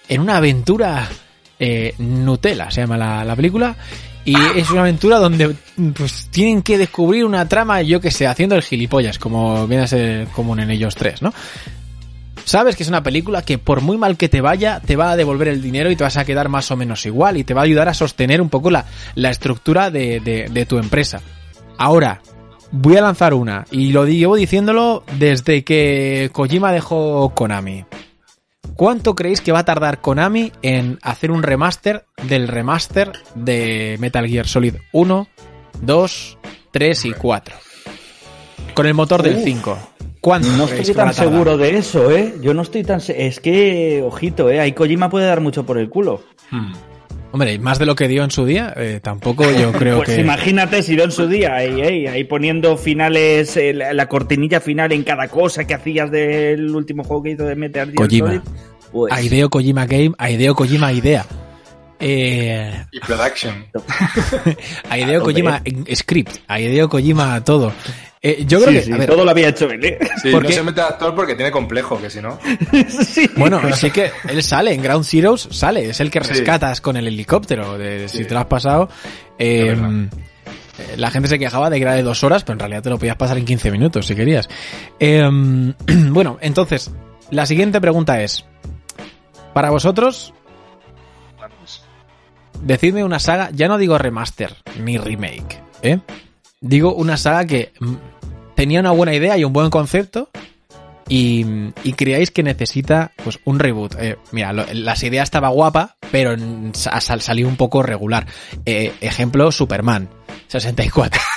[0.09, 1.07] en una aventura
[1.59, 3.77] eh, Nutella, se llama la, la película,
[4.25, 5.55] y es una aventura donde
[5.95, 9.87] pues tienen que descubrir una trama, yo que sé, haciendo el gilipollas, como viene a
[9.87, 11.33] ser común en ellos tres, ¿no?
[12.51, 15.17] Sabes que es una película que por muy mal que te vaya, te va a
[15.17, 17.61] devolver el dinero y te vas a quedar más o menos igual y te va
[17.61, 21.21] a ayudar a sostener un poco la, la estructura de, de- de tu empresa.
[21.79, 22.23] Ahora,
[22.73, 27.85] voy a lanzar una y lo llevo diciéndolo desde que Kojima dejó Konami.
[28.75, 34.27] ¿Cuánto creéis que va a tardar Konami en hacer un remaster del remaster de Metal
[34.27, 35.29] Gear Solid 1,
[35.83, 36.39] 2,
[36.73, 37.55] 3 y 4?
[38.75, 39.45] Con el motor del Uf.
[39.45, 39.79] 5.
[40.21, 42.35] ¿Cuánto No estoy tan seguro de eso, ¿eh?
[42.43, 43.01] Yo no estoy tan...
[43.01, 44.61] se- Es que, ojito, ¿eh?
[44.61, 46.23] Ahí Kojima puede dar mucho por el culo.
[46.51, 46.73] Hmm.
[47.33, 50.21] Hombre, más de lo que dio en su día, eh, tampoco yo creo pues que...
[50.21, 54.61] imagínate si dio en su día, ahí, ahí, ahí poniendo finales, eh, la, la cortinilla
[54.61, 58.27] final en cada cosa que hacías del último juego que hizo de Metal Gear Kojima.
[58.29, 58.41] Solid.
[58.91, 61.25] Pues, A Hideo Kojima Game, a Hideo Kojima Idea.
[62.01, 63.67] Eh, Y production.
[64.91, 65.33] a Hideo Hombre.
[65.43, 65.63] Kojima
[65.95, 67.73] Script, a Hideo Kojima todo.
[68.23, 68.83] Eh, yo creo sí, que...
[68.83, 69.99] sí, a ver, todo lo había hecho él, ¿eh?
[70.23, 70.55] Sí, ¿Por no qué?
[70.55, 72.39] se mete actor porque tiene complejo, que si no.
[72.89, 73.31] Sí.
[73.37, 76.29] Bueno, sí que él sale, en Ground Zeroes sale, es el que Sí.
[76.35, 77.79] rescatas con el helicóptero.
[77.79, 78.91] De, Si te lo has pasado,
[79.39, 79.75] eh,
[80.99, 82.99] la gente se quejaba de que era de dos horas, pero en realidad te lo
[82.99, 84.49] podías pasar en 15 minutos si querías.
[84.99, 85.27] Eh,
[86.11, 86.91] bueno, entonces,
[87.31, 88.45] la siguiente pregunta es,
[89.55, 90.35] para vosotros,
[92.63, 94.55] decidme una saga, ya no digo remaster
[94.85, 95.99] ni remake, ¿eh?
[96.61, 97.95] Digo una saga que mm,
[98.55, 100.29] tenía una buena idea y un buen concepto,
[101.09, 101.45] y,
[101.83, 103.97] y creáis que necesita pues un reboot.
[103.99, 106.37] Eh, mira, las ideas estaba guapa, pero
[106.73, 108.27] sal- salió un poco regular.
[108.65, 110.09] Eh, ejemplo, Superman
[110.49, 111.21] 64.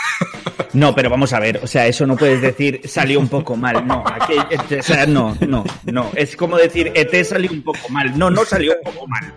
[0.73, 3.85] No, pero vamos a ver, o sea, eso no puedes decir salió un poco mal,
[3.85, 4.03] no,
[4.49, 8.31] este, o sea, no, no, no, es como decir ET salió un poco mal, no,
[8.31, 9.31] no salió un poco mal.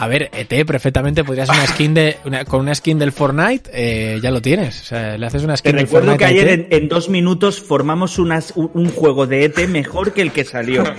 [0.00, 4.20] A ver, ET perfectamente podrías una skin de una- con una skin del Fortnite, eh,
[4.22, 4.80] ya lo tienes.
[4.82, 6.88] O sea, le haces una Te skin del recuerdo Fortnite que a ayer en, en
[6.88, 10.84] dos minutos formamos unas, un, juego de ET mejor que el que salió.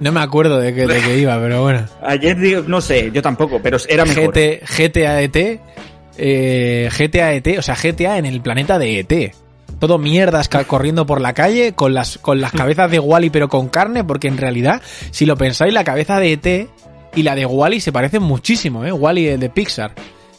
[0.00, 1.84] No me acuerdo de qué, de qué iba, pero bueno.
[2.02, 4.32] Ayer digo, no sé, yo tampoco, pero era mejor.
[4.32, 5.60] GT, GTA ET,
[6.16, 9.34] eh, GTA ET, o sea, GTA en el planeta de ET.
[9.80, 13.68] Todo mierdas corriendo por la calle con las, con las cabezas de Wally pero con
[13.68, 14.80] carne, porque en realidad,
[15.10, 16.68] si lo pensáis, la cabeza de ET
[17.18, 18.92] y la de Wally se parecen muchísimo, ¿eh?
[18.92, 19.92] Wally el de Pixar.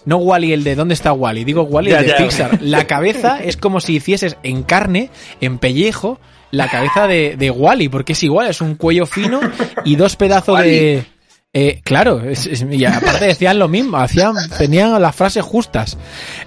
[0.06, 1.44] No Wally el de ¿dónde está Wally?
[1.44, 2.18] Digo Wally el de ya.
[2.18, 2.60] Pixar.
[2.62, 5.10] La cabeza es como si hicieses en carne,
[5.42, 6.20] en pellejo,
[6.52, 9.40] la cabeza de, de Wally, porque es igual, es un cuello fino
[9.86, 11.04] y dos pedazos de...
[11.54, 15.98] Eh, claro, es- es- y aparte decían lo mismo, hacían, tenían las frases justas.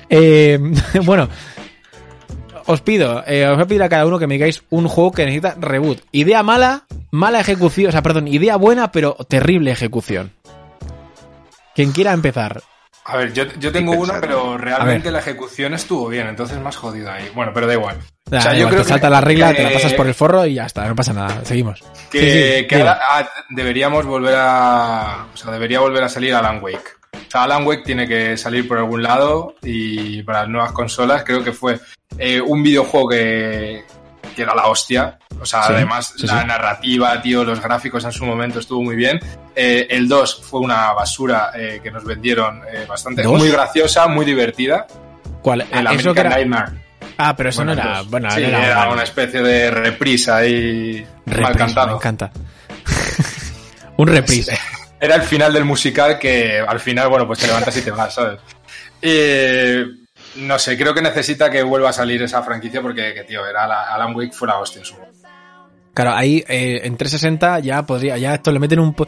[0.08, 0.58] Eh,
[1.04, 1.28] bueno,
[2.72, 5.12] os pido, eh, os voy a pedir a cada uno que me digáis un juego
[5.12, 6.00] que necesita reboot.
[6.12, 10.32] Idea mala, mala ejecución, o sea, perdón, idea buena, pero terrible ejecución.
[11.74, 12.62] Quien quiera empezar.
[13.04, 17.10] A ver, yo, yo tengo uno, pero realmente la ejecución estuvo bien, entonces más jodido
[17.10, 17.28] ahí.
[17.34, 17.96] Bueno, pero da igual.
[18.26, 19.92] Da, O sea, da yo igual, creo te salta que- la regla, te la pasas
[19.94, 21.44] por el forro y ya está, no pasa nada.
[21.44, 21.82] Seguimos.
[22.10, 22.26] Que, Sí,
[22.60, 22.88] sí, que dime.
[22.90, 25.26] ahora, ah, deberíamos volver a.
[25.34, 26.90] O sea, debería volver a salir Alan Wake.
[27.30, 31.42] Sea, Alan Wake tiene que salir por algún lado y para las nuevas consolas creo
[31.42, 31.78] que fue
[32.18, 33.84] eh, un videojuego que,
[34.36, 35.18] que era la hostia.
[35.40, 36.46] O sea, Sí, además sí, la sí.
[36.46, 39.18] narrativa, tío, los gráficos en su momento estuvo muy bien.
[39.56, 43.38] Eh, el 2 fue una basura eh, que nos vendieron eh, bastante, ¿Dos?
[43.38, 44.86] muy graciosa, muy divertida.
[45.42, 45.62] ¿Cuál?
[45.72, 46.30] El Ah, eso que American era...
[46.36, 46.82] Nightmare.
[47.18, 47.98] Ah, pero eso Bueno, no era...
[47.98, 48.10] dos.
[48.10, 51.86] Bueno, Sí, era, era, una especie de reprisa ahí mal Reprise, cantado.
[51.88, 52.32] me encanta.
[53.96, 54.58] un reprise.
[55.03, 58.14] Era el final del musical que al final, bueno, pues te levantas y te vas,
[58.14, 58.38] ¿sabes?
[59.03, 59.84] Eh,
[60.36, 63.66] no sé, creo que necesita que vuelva a salir esa franquicia porque, que, tío, era
[63.66, 64.94] la- Alan Wake fue la hostia en su.
[65.92, 68.94] Claro, ahí eh, en 360 ya podría, ya esto le meten un...
[68.94, 69.07] po-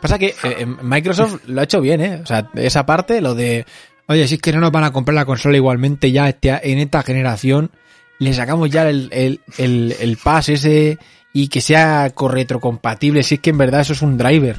[0.00, 2.20] Pasa que eh, Microsoft lo ha hecho bien, ¿eh?
[2.22, 3.64] O sea, esa parte, lo de...
[4.08, 6.78] Oye, si es que no nos van a comprar la consola igualmente ya este, en
[6.78, 7.70] esta generación,
[8.18, 10.98] le sacamos ya el, el, el, el pass ese
[11.32, 14.56] y que sea retrocompatible, si es que en verdad eso es un driver.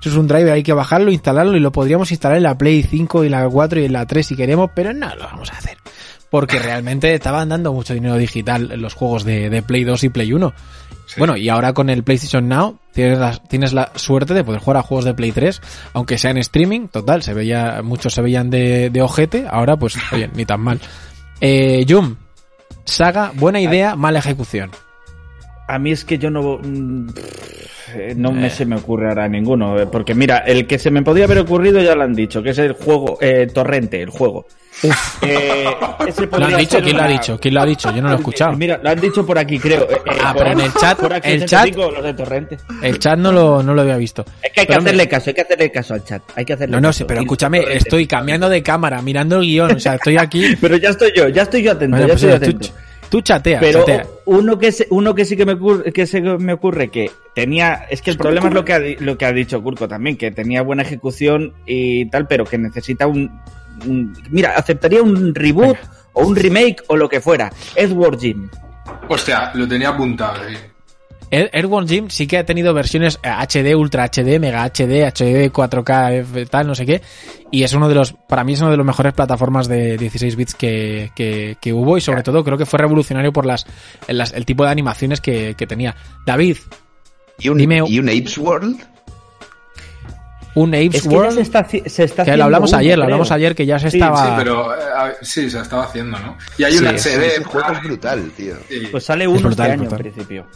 [0.00, 2.82] Eso es un driver, hay que bajarlo, instalarlo y lo podríamos instalar en la Play
[2.82, 5.56] 5 y la 4 y en la 3 si queremos, pero no lo vamos a
[5.56, 5.76] hacer.
[6.30, 10.08] Porque realmente estaban dando mucho dinero digital en los juegos de, de Play 2 y
[10.08, 10.54] Play 1.
[11.16, 14.76] Bueno, y ahora con el PlayStation Now tienes la, tienes la suerte de poder jugar
[14.76, 15.60] a juegos de Play 3,
[15.94, 19.96] aunque sea en streaming, total, se veía, muchos se veían de, de ojete, ahora pues,
[20.12, 20.80] oye, ni tan mal.
[21.40, 22.16] Eh, Jum,
[22.84, 24.70] saga, buena idea, mala ejecución.
[25.68, 26.58] A mí es que yo no.
[26.62, 27.08] mm,
[27.94, 28.32] eh, No Eh.
[28.32, 29.78] me se me ocurre ahora ninguno.
[29.78, 32.50] eh, Porque mira, el que se me podía haber ocurrido ya lo han dicho, que
[32.50, 34.46] es el juego, eh, Torrente, el juego.
[35.22, 35.64] Eh,
[36.06, 36.80] ese ¿Lo podría han dicho?
[36.80, 37.38] ¿Quién lo ha dicho?
[37.40, 37.94] ¿Quién lo ha dicho?
[37.94, 38.52] Yo no lo he escuchado.
[38.56, 39.82] Mira, lo han dicho por aquí, creo.
[39.90, 42.56] eh, eh, Ah, por pero en el chat- por aquí, el 85, los de Torrente.
[42.82, 44.24] El chat no lo, no lo había visto.
[44.42, 46.22] Es que hay que Pero, hacerle caso, hay que hacerle caso al chat.
[46.36, 49.72] Hay que hacerle No, no, sí, pero escúchame, estoy cambiando de cámara, mirando el guion,
[49.72, 50.54] o sea, estoy aquí.
[50.60, 52.68] Pero ya estoy yo, ya estoy yo atento, Bueno, ya pues, estoy atento.
[52.68, 52.74] tú
[53.22, 54.06] chatea, Pero chatea.
[54.26, 57.86] uno que se- uno que sí que me ocurre, que se me ocurre que tenía
[57.90, 60.30] es que el problema es lo que ha, lo que ha dicho Kurko también que
[60.30, 63.30] tenía buena ejecución y tal pero que necesita un,
[63.86, 65.76] un- mira aceptaría un reboot
[66.12, 68.48] o un remake o lo que fuera Edward Jim
[69.08, 70.46] Hostia, lo tenía apuntado.
[70.48, 70.56] eh.
[71.30, 75.52] Air- Airborne Gym sí que ha tenido versiones eh, HD, Ultra HD, Mega HD, HD
[75.52, 77.02] 4K, F- tal, no sé qué.
[77.50, 80.36] Y es uno de los, para mí es uno de los mejores plataformas de 16
[80.36, 83.66] bits que, que, que hubo y sobre todo creo que fue revolucionario por las,
[84.06, 85.94] las- el tipo de animaciones que, que tenía.
[86.26, 86.56] David,
[87.38, 88.80] ¿Y un, Dime- ¿Y un Apes World?
[90.54, 91.84] un Apes es que ya World, se está se está
[92.16, 94.26] que haciendo lo hablamos uno, ayer, lo hablamos ayer que ya se Sí, estaba...
[94.26, 96.36] Sí, pero eh, sí, se estaba haciendo, ¿no?
[96.56, 97.26] Y hay un Sí, HD.
[97.26, 98.54] Ese juego es brutal, tío.
[98.68, 98.88] sí.
[98.90, 100.06] pues sale uno brutal, este año brutal.
[100.06, 100.46] en principio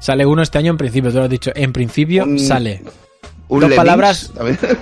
[0.00, 1.50] Sale uno este año en principio, tú lo has dicho.
[1.54, 2.82] En principio Un- sale.
[3.48, 4.32] Un Dos Lemmings palabras-.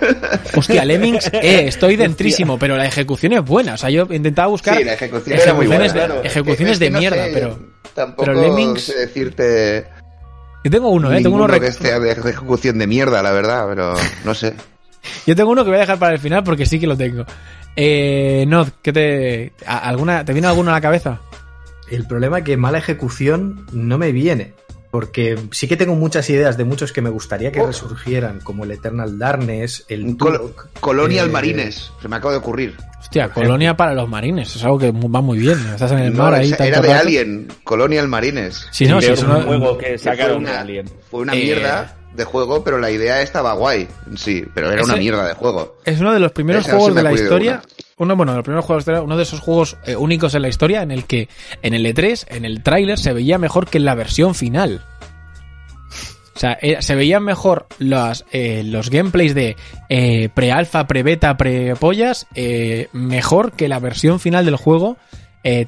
[0.57, 3.75] Hostia, Lemmings, eh, estoy dentísimo, pero la ejecución es buena.
[3.75, 5.85] O sea, yo intentaba buscar Sí, la ejecución era muy buena.
[5.87, 6.25] ejecuciones de, claro.
[6.25, 7.59] ejecuciones Es que de no mierda, sé, pero
[7.95, 9.87] Tampoco pero Lemmings- sé decirte
[10.65, 13.95] yo tengo uno, eh, tengo uno que esté de ejecución de mierda, la verdad, pero
[14.25, 14.53] no sé.
[15.27, 17.25] Yo tengo uno que voy a dejar para el final porque sí que lo tengo.
[17.77, 21.21] Eh, Nod, ¿qué te alguna te viene alguno a la cabeza?
[21.89, 24.55] El problema es que mala ejecución no me viene.
[24.97, 27.67] Porque sí que tengo muchas ideas de muchos que me gustaría que Oh.
[27.67, 30.69] resurgieran, como el Eternal Darkness, el Col- Turok.
[30.81, 32.75] Colonial eh, Marines, se me acaba de ocurrir.
[32.99, 35.59] Hostia, colonia para los marines, es algo que va muy bien.
[35.71, 37.01] Estás en el No, mar ahí era de rato.
[37.07, 38.67] Alien, Colonial Marines.
[38.71, 42.25] Sí, no, sí, es un juego que sacaron una, Alien fue una Eh, mierda de
[42.25, 43.87] juego, pero la idea estaba guay.
[44.17, 45.77] Sí, pero era una mierda de juego.
[45.85, 47.61] Es uno de los primeros Ese juegos de la historia.
[47.99, 50.83] Uno, bueno, de los primeros juegos uno de esos juegos eh, únicos en la historia
[50.83, 51.29] en el que
[51.63, 54.85] en el E3, en el tráiler, se veía mejor que en la versión final.
[56.37, 59.57] O sea, eh, se veían mejor los, eh, los gameplays de
[59.89, 62.27] eh, pre-alfa, pre-beta, pre-pollas,
[62.93, 64.99] mejor que la versión final del juego,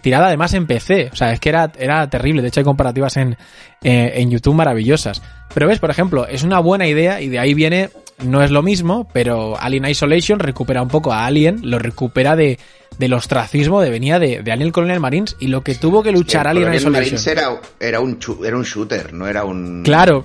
[0.02, 1.08] tirada además en PC.
[1.10, 2.42] O sea, es que era, era terrible.
[2.42, 3.38] De hecho, hay comparativas en,
[3.80, 5.22] en YouTube maravillosas.
[5.54, 7.88] Pero ves, por ejemplo, es una buena idea y de ahí viene,
[8.24, 12.58] no es lo mismo, pero Alien Isolation recupera un poco a Alien, lo recupera de,
[12.98, 16.46] del ostracismo de venía de, de Alien Colonial Marines y lo que tuvo que luchar
[16.46, 17.38] El Alien Marines Isolation.
[17.38, 19.82] era, era, un era un shooter, no era un...
[19.84, 20.24] Claro,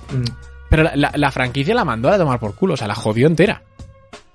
[0.68, 3.62] pero la, franquicia la mandó a tomar por culo, o sea, la jodió entera.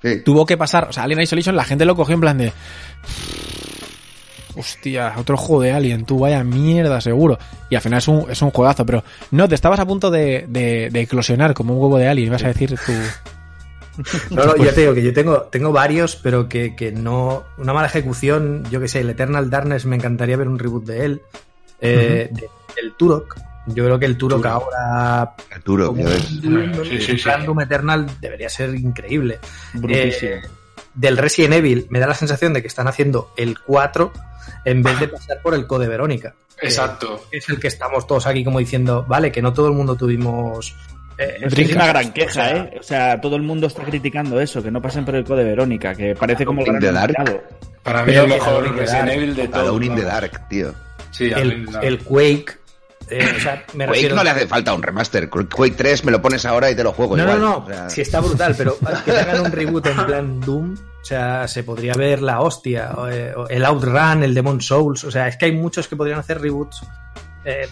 [0.02, 0.22] Sí.
[0.24, 2.54] Tuvo que pasar, o sea, Alien Isolation la gente lo cogió en plan de...
[4.56, 7.38] Hostia, otro juego de Alien, tú vaya mierda, seguro.
[7.70, 10.46] Y al final es un, es un juegazo, pero no, te estabas a punto de,
[10.48, 12.94] de, de eclosionar como un huevo de Alien, ibas a decir tú...
[14.32, 17.44] No, no, ya te digo que yo tengo, tengo varios, pero que, que no.
[17.58, 21.06] Una mala ejecución, yo que sé, el Eternal Darkness me encantaría ver un reboot de
[21.06, 21.22] él.
[21.82, 23.38] Eh, de- del Turok.
[23.68, 25.36] Yo creo que el Turok ahora.
[25.52, 26.32] Arturo, como ya ves.
[26.44, 27.30] un- Sí, sí,
[27.62, 29.40] Eternal debería ser increíble.
[29.88, 30.42] Eh,
[30.94, 34.12] del Resident Evil me da la sensación de que están haciendo el 4
[34.66, 36.36] en vez de pasar por el Code Verónica.
[36.60, 37.22] que Exacto.
[37.32, 40.76] Es el que estamos todos aquí como diciendo, vale, que no todo el mundo tuvimos
[41.20, 42.78] Eh, Es una gran queja, o sea, ¿eh?
[42.80, 45.94] O sea, todo el mundo está criticando eso, que no pasen por el code Verónica,
[45.94, 47.44] que parece como el In gran the Dark.
[47.84, 49.12] Para mí Pero el mejor Resident Dark.
[49.18, 49.62] Evil de todo.
[49.62, 50.02] Alone in the.
[50.04, 50.74] Dark, tío.
[51.12, 52.46] Sí, el, Quake.
[53.10, 54.16] eh, o sea, me Quake refiero.
[54.16, 55.30] no le hace falta un remaster.
[55.30, 57.42] Quake 3 me lo pones ahora y te lo juego No, no, igual.
[57.42, 60.74] no, O sea, sí está brutal, pero que te hagan un reboot en plan Doom,
[61.02, 65.04] o sea, se podría ver la hostia, o, eh, o el Outrun, el Demon Souls,
[65.04, 66.82] o sea, es que hay muchos que podrían hacer reboots
[67.46, 67.68] eh,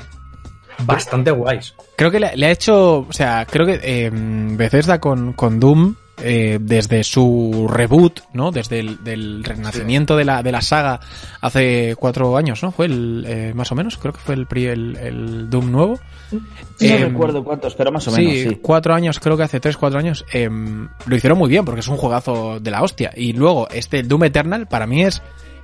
[0.84, 1.74] bastante guays.
[1.96, 5.96] Creo que le, le ha hecho, o sea, creo que eh, Bethesda con, con Doom,
[6.20, 8.52] eh, desde su reboot, ¿no?
[8.52, 11.00] Desde el del renacimiento de, la, de la saga
[11.42, 12.72] hace cuatro años, ¿no?
[12.72, 16.00] Fue el, eh, más o menos, creo que fue el, pri- el, el Doom nuevo.
[16.32, 16.40] No
[16.80, 18.60] Eh, recuerdo cuántos, pero más o menos, sí, sí.
[18.62, 21.88] cuatro años, creo que hace tres, cuatro años, eh, lo hicieron muy bien porque es
[21.88, 23.12] un juegazo de la hostia.
[23.16, 25.22] Y luego, este Doom Eternal, para mí es,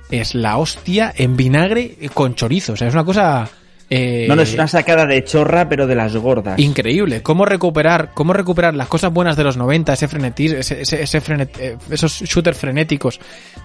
[0.08, 2.74] es la hostia en vinagre con chorizo.
[2.74, 3.48] O sea, es una cosa...
[3.96, 6.58] eh, No, no, es una sacada de chorra, pero de las gordas.
[6.58, 11.02] Increíble, cómo recuperar, cómo recuperar las cosas buenas de los 90, ese frenetismo, ese, ese-
[11.02, 13.20] ese frenet- eh, esos shooters frenéticos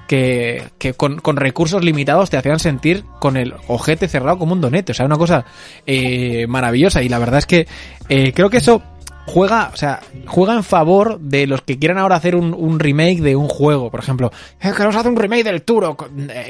[0.07, 4.61] que, que con, con recursos limitados te hacían sentir con el ojete cerrado como un
[4.61, 5.45] donete, o sea, una cosa
[5.85, 7.01] eh, maravillosa.
[7.01, 7.67] Y la verdad es que
[8.09, 8.81] eh, creo que eso
[9.25, 13.21] juega, o sea, juega en favor de los que quieran ahora hacer un, un remake
[13.21, 15.95] de un juego, por ejemplo, "Eh, que nos hace un remake del Turo,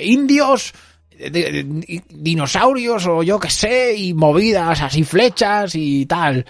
[0.02, 0.74] indios,
[2.10, 6.46] dinosaurios o yo que sé, y movidas así flechas y tal.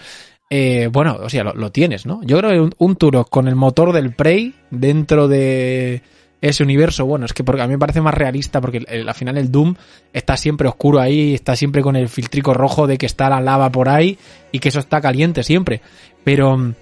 [0.48, 2.20] Eh, bueno, o sea, lo, tienes, ¿no?
[2.24, 6.02] Yo creo que un, un Turok con el motor del Prey dentro de
[6.40, 9.14] ese universo, bueno, es que porque a mí me parece más realista porque el- al
[9.14, 9.74] final el Doom
[10.12, 13.70] está siempre oscuro ahí, está siempre con el filtrico rojo de que está la lava
[13.70, 14.18] por ahí
[14.50, 15.82] y que eso está caliente siempre.
[16.24, 16.74] Pero mm,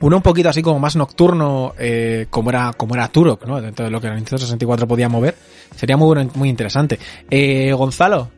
[0.00, 3.60] uno un poquito así como más nocturno, eh, como era como era Turok, ¿no?
[3.60, 5.34] Dentro de lo que la Nintendo 64 podía mover,
[5.76, 6.98] sería muy bueno, muy interesante.
[7.30, 8.30] Eh, Gonzalo,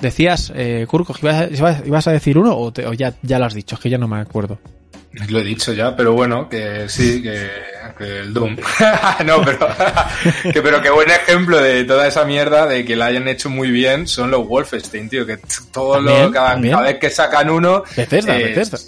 [0.00, 1.50] decías, eh, Kurko, ¿ibas,
[1.84, 3.74] ibas- a decir uno o, te- o ya, ya lo has dicho?
[3.74, 4.58] Es que ya no me acuerdo.
[5.30, 7.48] Lo he dicho ya, pero bueno, que sí, que,
[7.96, 8.56] que el Doom.
[9.26, 9.58] no, pero
[10.52, 13.70] que, pero qué buen ejemplo de toda esa mierda de que la hayan hecho muy
[13.70, 15.38] bien son los Wolfenstein, tío, que
[15.72, 17.82] todo lo, cada, vez que sacan uno...
[17.96, 18.78] Bethesda, eh, Bethesda.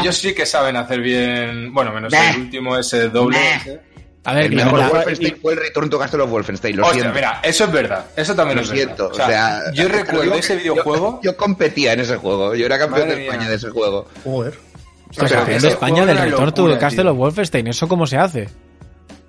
[0.00, 2.30] Ellos sí que saben hacer bien, bueno, menos Bah.
[2.30, 3.38] el último ese doble.
[3.56, 3.80] Ese.
[4.24, 7.00] A ver, el mejor la- Wolfenstein fue el Return to Castle of Wolfenstein, lo Hostia,
[7.00, 7.14] siento.
[7.14, 9.24] mira, eso es verdad, eso también Lo es siento, verdad.
[9.26, 11.20] o sea, yo recuerdo ese videojuego...
[11.22, 13.48] Yo, yo competía en ese juego, yo era campeón Madre de España mía.
[13.50, 14.06] de ese juego.
[14.22, 14.54] Joder.
[15.16, 18.48] Campeón de España del locura, de Castle of Wolfenstein, ¿eso cómo se hace?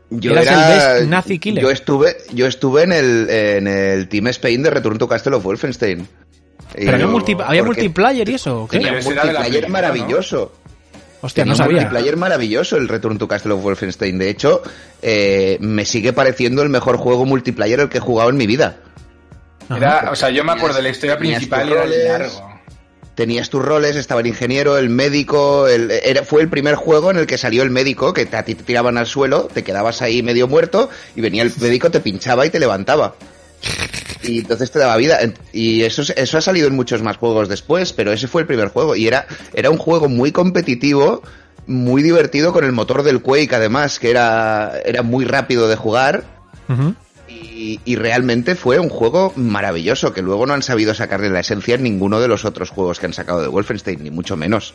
[0.09, 1.63] Yo Eras el era, best Nazi killer.
[1.63, 5.43] Yo estuve, yo estuve en el, en el Team Spain de Return to Castle of
[5.43, 6.05] Wolfenstein.
[6.73, 8.67] Y ¿Pero había, yo- multi- había porque multiplayer y eso?
[8.69, 8.77] qué?
[8.77, 9.73] Tenía un multiplayer película, ¿no?
[9.73, 10.53] maravilloso.
[11.23, 11.75] Hostia, Tenía no un sabía.
[11.81, 14.17] multiplayer maravilloso el Return to Castle of Wolfenstein.
[14.17, 14.61] De hecho,
[15.01, 18.77] eh, me sigue pareciendo el mejor juego multiplayer el que he jugado en mi vida.
[19.75, 22.07] Era, o sea, yo me acuerdo de la historia principal tus era roles.
[22.07, 22.51] largo.
[23.15, 27.17] Tenías tus roles, estaba el ingeniero, el médico, el- era, fue el primer juego en
[27.17, 30.01] el que salió el médico, que te- a ti te tiraban al suelo, te quedabas
[30.01, 33.15] ahí medio muerto y venía el médico, te pinchaba y te levantaba.
[34.23, 35.19] Y entonces te daba vida.
[35.53, 38.47] Y eso, es- eso ha salido en muchos más juegos después, pero ese fue el
[38.47, 38.95] primer juego.
[38.95, 41.23] Y era, era un juego muy competitivo,
[41.67, 46.23] muy divertido con el motor del Quake, además, que era, era muy rápido de jugar.
[47.27, 51.75] Y, y realmente fue un juego maravilloso, que luego no han sabido sacarle la esencia
[51.75, 54.73] en ninguno de los otros juegos que han sacado de Wolfenstein, ni mucho menos.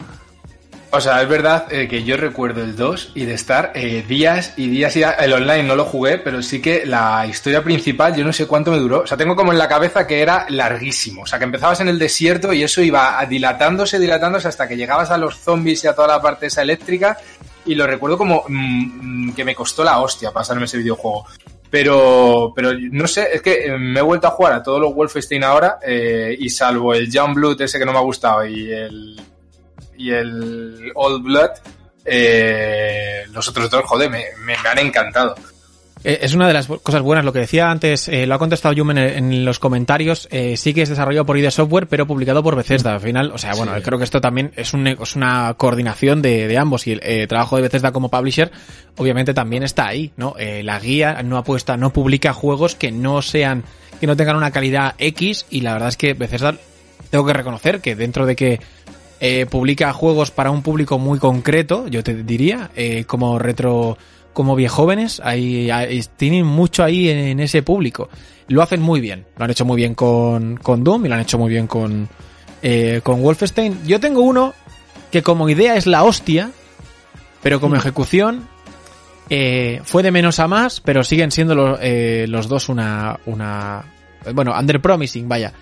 [0.97, 4.55] O sea, es verdad eh, que yo recuerdo el 2 y de estar eh, días
[4.57, 8.24] y días y el online no lo jugué, pero sí que la historia principal yo
[8.24, 9.01] no sé cuánto me duró.
[9.01, 11.24] O sea, tengo como en la cabeza que era larguísimo.
[11.24, 15.11] O sea, que empezabas en el desierto y eso iba dilatándose, dilatándose hasta que llegabas
[15.11, 17.18] a los zombies y a toda la parte esa eléctrica.
[17.66, 21.26] Y lo recuerdo como mm, mm, que me costó la hostia pasarme ese videojuego.
[21.68, 24.94] Pero, pero no sé, es que eh, me he vuelto a jugar a todos los
[24.94, 29.20] Wolfenstein ahora y salvo el Young Blood ese que no me ha gustado y el
[29.99, 31.51] y el Old Blood,
[32.05, 35.34] eh, los otros dos, joder, me, me- me han encantado.
[36.05, 38.72] Eh, Es una de las cosas buenas, lo que decía antes, eh, lo ha contestado
[38.74, 42.42] Yumen en, en los comentarios, eh, sí que es desarrollado por ID Software, pero publicado
[42.42, 42.92] por Bethesda.
[42.94, 43.82] Al final, o sea, bueno, Sí.
[43.82, 47.26] creo que esto también es, un, es una coordinación de, de ambos y el eh,
[47.26, 48.53] trabajo de Bethesda como publisher,
[48.97, 50.34] obviamente también está ahí, ¿no?
[50.38, 53.64] La guía no apuesta, no publica juegos que no sean,
[54.01, 56.55] que no tengan una calidad X y la verdad es que Bethesda,
[57.11, 58.61] tengo que reconocer que dentro de que
[59.20, 63.96] eh, publica juegos para un público muy concreto, yo te diría, eh, como retro,
[64.32, 68.08] como viejóvenes, ahí, ahí- tienen mucho ahí en, en ese público.
[68.48, 71.20] Lo hacen muy bien, lo han hecho muy bien con, con Doom y lo han
[71.22, 72.08] hecho muy bien con,
[72.62, 73.80] eh, con Wolfenstein.
[73.86, 74.54] Yo tengo uno
[75.10, 76.50] que como idea es la hostia,
[77.42, 78.46] pero como ejecución
[79.30, 83.84] eh, fue de menos a más, pero siguen siendo lo- eh, los dos una, una,
[84.34, 85.52] bueno, under promising, vaya.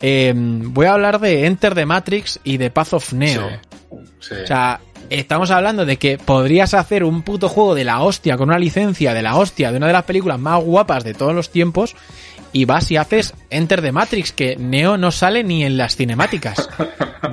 [0.00, 3.48] Eh, voy a hablar de Enter the Matrix y de Path of Neo.
[3.48, 3.96] Sí.
[4.20, 4.34] Sí.
[4.44, 4.80] O sea,
[5.10, 9.14] estamos hablando de que podrías hacer un puto juego de la hostia con una licencia
[9.14, 11.96] de la hostia de una de las películas más guapas de todos los tiempos
[12.52, 16.68] y vas y haces Enter the Matrix, que Neo no sale ni en las cinemáticas.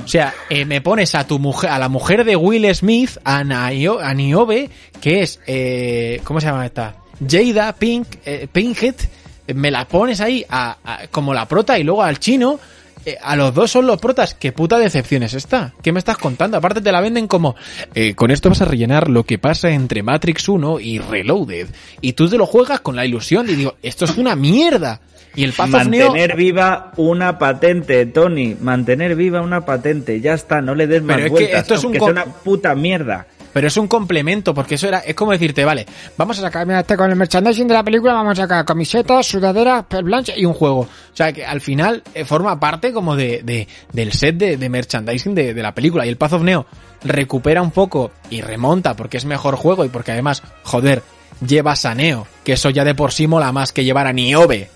[0.03, 3.39] O sea, eh, me pones a tu mujer, a la mujer de Will Smith, a,
[3.39, 4.69] a Niobe,
[5.01, 6.97] que es, eh, ¿cómo se llama esta?
[7.27, 9.07] Jada Pink, eh, Pinkett,
[9.53, 12.59] me la pones ahí a- a- como la prota y luego al chino,
[13.05, 14.33] eh, a los dos son los protas.
[14.33, 15.73] ¿Qué puta decepción es esta?
[15.83, 16.57] ¿Qué me estás contando?
[16.57, 17.55] Aparte te la venden como,
[17.93, 21.67] eh, con esto vas a rellenar lo que pasa entre Matrix 1 y Reloaded.
[22.01, 25.01] Y tú te lo juegas con la ilusión y digo, esto es una mierda.
[25.35, 26.05] Y el Path of Neo...
[26.07, 28.55] Mantener viva una patente, Tony.
[28.59, 30.21] Mantener viva una patente.
[30.21, 31.61] Ya está, no le des más Pero es que vueltas.
[31.61, 33.27] esto es un sea una puta mierda.
[33.55, 35.85] Pero es un complemento, porque eso era, es como decirte, vale,
[36.17, 39.25] vamos a sacar, mira, este con el merchandising de la película vamos a sacar camisetas,
[39.25, 40.79] sudaderas, blanche y un juego.
[40.81, 44.67] O sea, que al final eh, forma parte como de, de- del set de, de
[44.69, 46.05] merchandising de, de la película.
[46.05, 46.65] Y el Path of Neo
[47.05, 51.01] recupera un poco y remonta porque es mejor juego y porque además, joder,
[51.47, 54.69] llevas a Neo, que eso ya de por sí mola más que llevar a Niobe.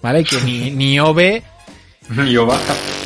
[0.00, 0.24] ¿Vale?
[0.24, 1.42] Que ni, Niobe
[2.08, 3.01] y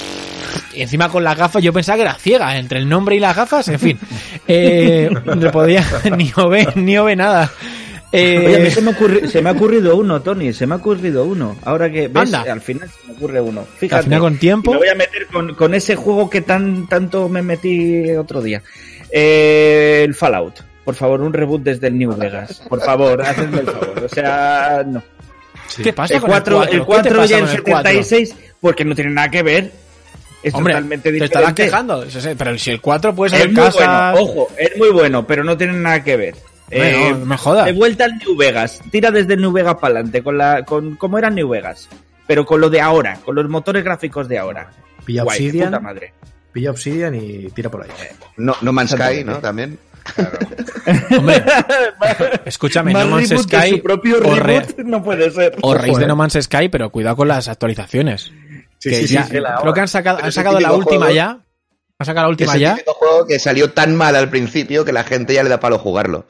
[0.83, 3.69] encima con las gafas, yo pensaba que era ciega, entre el nombre y las gafas,
[3.69, 3.99] en fin.
[4.49, 5.85] Eh, no podía
[6.17, 7.51] ni ve ni ve nada.
[8.13, 10.53] Eh, Oye, a mí se me, ocurri- se me ha ocurrido uno, Tony.
[10.53, 11.57] Se me ha ocurrido uno.
[11.65, 12.53] Ahora que ves, Anda.
[12.53, 13.65] al final se me ocurre uno.
[13.77, 13.97] Fíjate.
[13.99, 14.71] Al final con tiempo.
[14.71, 18.41] Y Me voy a meter con, con ese juego que tan tanto me metí otro
[18.41, 18.63] día.
[19.11, 20.61] Eh, el Fallout.
[20.85, 22.63] Por favor, un reboot desde el New Vegas.
[22.69, 24.05] Por favor, hacedme el favor.
[24.05, 25.03] O sea, no.
[25.83, 27.03] ¿Qué pasa El con 4, el el 4?
[27.03, 27.91] ¿Qué te 4 pasa y el con el 4?
[27.91, 29.73] 76, porque no tiene nada que ver.
[30.47, 31.39] Es Hombre, totalmente te diferente.
[31.39, 32.05] estarás quejando,
[32.39, 34.13] pero si el 4 puede ser Es muy casa...
[34.13, 36.35] bueno, ojo, es muy bueno, pero no tiene nada que ver.
[36.69, 37.67] Bueno, Eh, no me jodas.
[37.67, 38.81] De vuelta al New Vegas.
[38.93, 41.89] Tira desde New Vegas para adelante, con la, con cómo era New Vegas.
[42.29, 44.71] Pero con lo de ahora, con los motores gráficos de ahora.
[45.05, 46.13] Pilla Guay, Obsidian, puta madre.
[46.53, 47.91] pilla Obsidian y tira por ahí.
[48.37, 49.25] No, no Man's Sky.
[49.25, 49.39] ¿no?
[49.39, 49.79] También.
[51.19, 51.43] Hombre,
[52.45, 55.57] escúchame, Más No Man's Sky su propio o, re- reboot no puede ser.
[55.61, 56.07] o Ojo, de eh.
[56.07, 58.33] No Man's Sky, pero cuidado con las actualizaciones.
[58.91, 61.07] Sí, que sí, sí, ya- sí, la creo que han sacado, han sacado la última
[61.07, 61.39] juego- ya.
[61.99, 62.77] Han sacado la última es el ya.
[62.87, 66.27] juego que salió tan mal al principio que la gente ya le da palo jugarlo.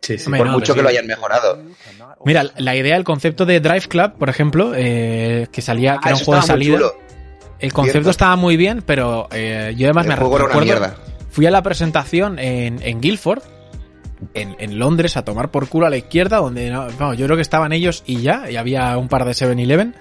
[0.00, 0.30] Sí, sí.
[0.30, 1.60] Por no, mucho que lo hayan mejorado.
[2.24, 6.10] Mira, la idea, el concepto de Drive Club, por ejemplo, eh, que salía, que Ah,
[6.10, 6.78] era un juego de salida.
[7.58, 8.10] El concepto Cierto.
[8.10, 10.96] estaba muy bien, pero eh, yo además El me juego era una recuerdo- mierda.
[11.30, 13.42] Fui a la presentación en, en Guildford,
[14.34, 17.36] en, en Londres, a tomar por culo a la izquierda, donde no- vamos, yo creo
[17.36, 19.94] que estaban ellos y ya, y había un par de 7-Eleven.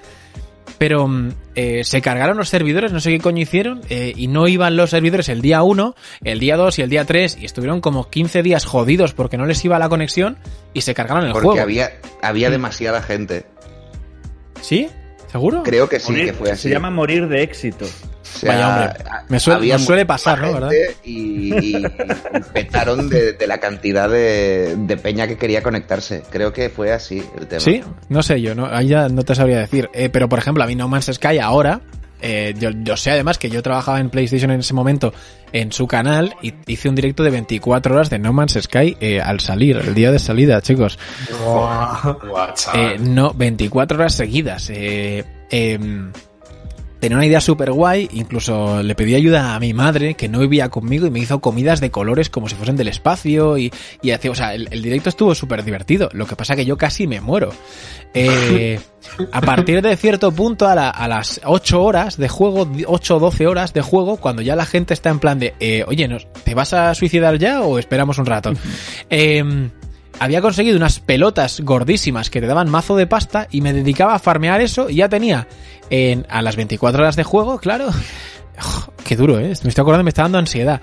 [0.77, 4.47] Pero mm, eh, se cargaron los servidores, no sé qué coño hicieron, eh, y no
[4.47, 7.81] iban los servidores el día 1, el día 2 y el día 3, y estuvieron
[7.81, 10.37] como 15 días jodidos porque no les iba la conexión
[10.73, 11.61] y se cargaron el Porque juego.
[11.61, 11.91] había,
[12.21, 13.45] había demasiada gente.
[14.61, 14.89] ¿Sí?
[15.31, 15.63] ¿Seguro?
[15.63, 16.63] Creo que sí, Morir- que fue así.
[16.63, 17.85] Se llama morir de éxito.
[18.35, 19.03] O sea, Vaya, hombre.
[19.09, 20.53] a- Me suele- había nos suele pasar, ¿no?
[20.53, 20.69] ¿Verdad?
[21.03, 21.83] Y, y
[22.53, 26.23] petaron de, de la cantidad de, de peña que quería conectarse.
[26.29, 27.61] Creo que fue así el tema.
[27.61, 29.89] Sí, no sé yo, no, ahí ya no te sabría decir.
[29.93, 31.81] Eh, pero por ejemplo, a mí No Man's Sky ahora,
[32.21, 35.13] eh, yo, yo sé además que yo trabajaba en PlayStation en ese momento
[35.53, 39.21] en su canal y hice un directo de 24 horas de No Man's Sky eh,
[39.21, 40.97] al salir, el día de salida, chicos.
[42.73, 44.69] Eh, no, 24 horas seguidas.
[44.73, 46.11] Eh, em,
[46.99, 50.69] tenía una idea súper guay, incluso le pedí ayuda a mi madre, que no vivía
[50.69, 53.71] conmigo, y me hizo comidas de colores como si fuesen del espacio, y,
[54.01, 56.77] y hacía, o sea, el, el directo estuvo súper divertido, lo que pasa que yo
[56.77, 57.51] casi me muero.
[58.13, 58.79] Eh,
[59.31, 63.19] a partir de cierto punto, a, la- a las 8 horas de juego, 8 o
[63.19, 66.27] 12 horas de juego, cuando ya la gente está en plan de, eh, oye, ¿nos-
[66.43, 68.51] ¿te vas a suicidar ya o esperamos un rato?
[69.09, 69.69] Em,
[70.19, 74.19] había conseguido unas pelotas gordísimas que te daban mazo de pasta y me dedicaba a
[74.19, 75.47] farmear eso y ya tenía
[75.89, 77.89] en, a las 24 horas de juego, claro.
[79.05, 79.53] Qué duro, ¿eh?
[79.63, 80.81] Me estoy acordando, me está dando ansiedad.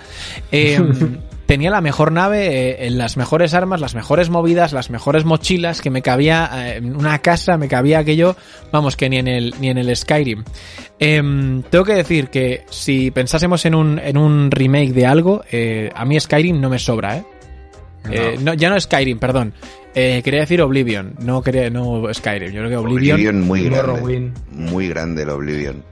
[0.50, 0.80] Eh,
[1.46, 5.90] tenía la mejor nave, eh, las mejores armas, las mejores movidas, las mejores mochilas, que
[5.90, 8.36] me cabía eh, en una casa, me cabía aquello,
[8.72, 10.44] vamos, que ni en el, ni en el Skyrim.
[10.98, 15.90] Em, tengo que decir que si pensásemos en un, en un remake de algo, eh,
[15.94, 17.24] a mí Skyrim no me sobra, ¿eh?
[18.10, 19.54] Eh, no, ya no Skyrim, perdón.
[19.94, 22.50] Eh, quería decir Oblivion, no quería, no Skyrim.
[22.52, 23.92] Yo creo que Oblivion, Oblivion muy grande.
[23.92, 24.38] Morrowind.
[24.50, 25.82] Muy grande el Oblivion.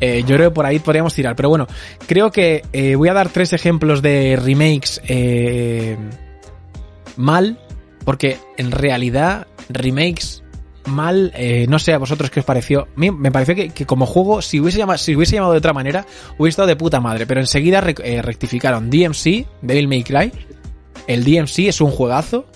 [0.00, 1.34] eh, yo creo que por ahí podríamos tirar.
[1.34, 1.66] Pero bueno,
[2.06, 5.96] creo que eh, voy a dar tres ejemplos de remakes eh,
[7.16, 7.58] mal,
[8.04, 10.42] porque en realidad remakes
[10.86, 12.82] mal, eh, no sé a vosotros qué os pareció.
[12.82, 15.58] A mí me pareció que, que como juego, si hubiese, llamado, si hubiese llamado de
[15.58, 16.06] otra manera,
[16.38, 17.26] hubiese estado de puta madre.
[17.26, 20.32] Pero enseguida rec- eh, rectificaron DMC, Devil May Cry.
[21.08, 22.46] El DMC es un juegazo.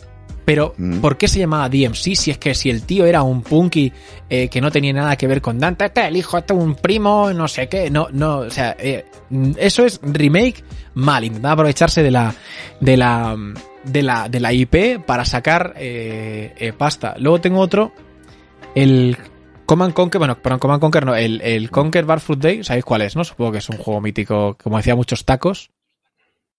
[0.45, 0.99] Pero, Mm.
[0.99, 3.93] ¿por qué se llamaba DMC si es que si el tío era un punky
[4.29, 6.59] eh, que no tenía nada que ver con Dante, este es el hijo, este es
[6.59, 11.23] un primo, no sé qué, no, no, o sea, eh, mm, eso es remake mal,
[11.23, 12.35] intentaba aprovecharse de la,
[12.81, 13.37] de la,
[13.85, 17.15] de la, de la IP para sacar eh, eh, pasta.
[17.19, 17.93] Luego tengo otro,
[18.75, 19.17] el
[19.65, 23.03] Command Conquer, bueno, perdón, Command Conquer no, el, el Conquer Bar Fruit Day, ¿sabéis cuál
[23.03, 23.23] es, no?
[23.23, 25.71] Supongo que es un juego mítico, como decía, muchos tacos.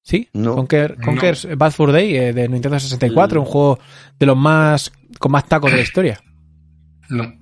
[0.03, 0.29] ¿Sí?
[0.33, 0.55] No.
[0.55, 1.05] Conquer, No.
[1.05, 3.79] Conquer Bad Fur Day eh, de Nintendo 64, un juego
[4.19, 6.19] de los más con más tacos de la historia.
[7.09, 7.33] No.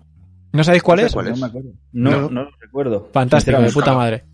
[0.54, 1.14] ¿No sabéis cuál No sé es?
[1.14, 1.40] cuál No es.
[1.40, 1.70] me acuerdo.
[1.92, 2.30] No, No.
[2.30, 3.10] no, lo recuerdo.
[3.14, 4.26] Fantástico, de puta madre.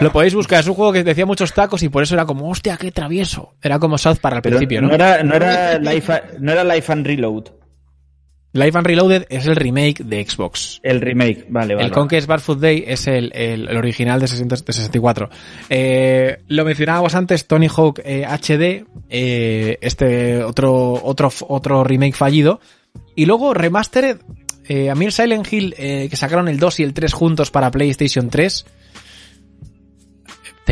[0.00, 2.48] Lo podéis buscar, es un juego que decía muchos tacos y por eso era como,
[2.48, 3.54] hostia, qué travieso.
[3.62, 4.88] Era como South para al principio, ¿no?
[4.88, 7.44] no era, no, era Life, no era Life and Reload,
[8.52, 10.80] Life and Reloaded es el remake de Xbox.
[10.82, 11.46] el remake.
[11.48, 11.86] Vale, vale.
[11.86, 15.30] El Conquest Bar Food Day es el, el- el original de, 60 de 64.
[15.68, 22.60] Eh, lo mencionábamos antes, Tony Hawk eh, HD, eh, este otro, otro, otro remake fallido.
[23.14, 24.16] Y luego Remastered,
[24.68, 27.50] eh, a mí el Silent Hill, eh, que sacaron el 2 y el 3 juntos
[27.52, 28.70] para PlayStation 3, teni-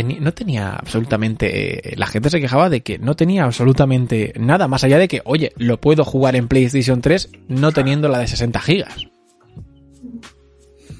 [0.02, 1.92] no tenía absolutamente...
[1.92, 5.22] eh, la gente se quejaba de que no tenía absolutamente nada, más allá de que,
[5.24, 9.08] oye, lo puedo jugar en PlayStation 3 no teniendo la de 60 gigas.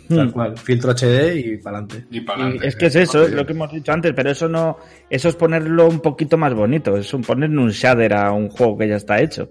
[0.09, 0.57] Tal cual.
[0.57, 2.07] Filtro HD y para adelante.
[2.11, 4.79] Y Y es que es eso, es lo que hemos dicho antes, pero eso no,
[5.11, 8.79] eso es ponerlo un poquito más bonito, es un ponerle un shader a un juego
[8.79, 9.51] que ya está hecho.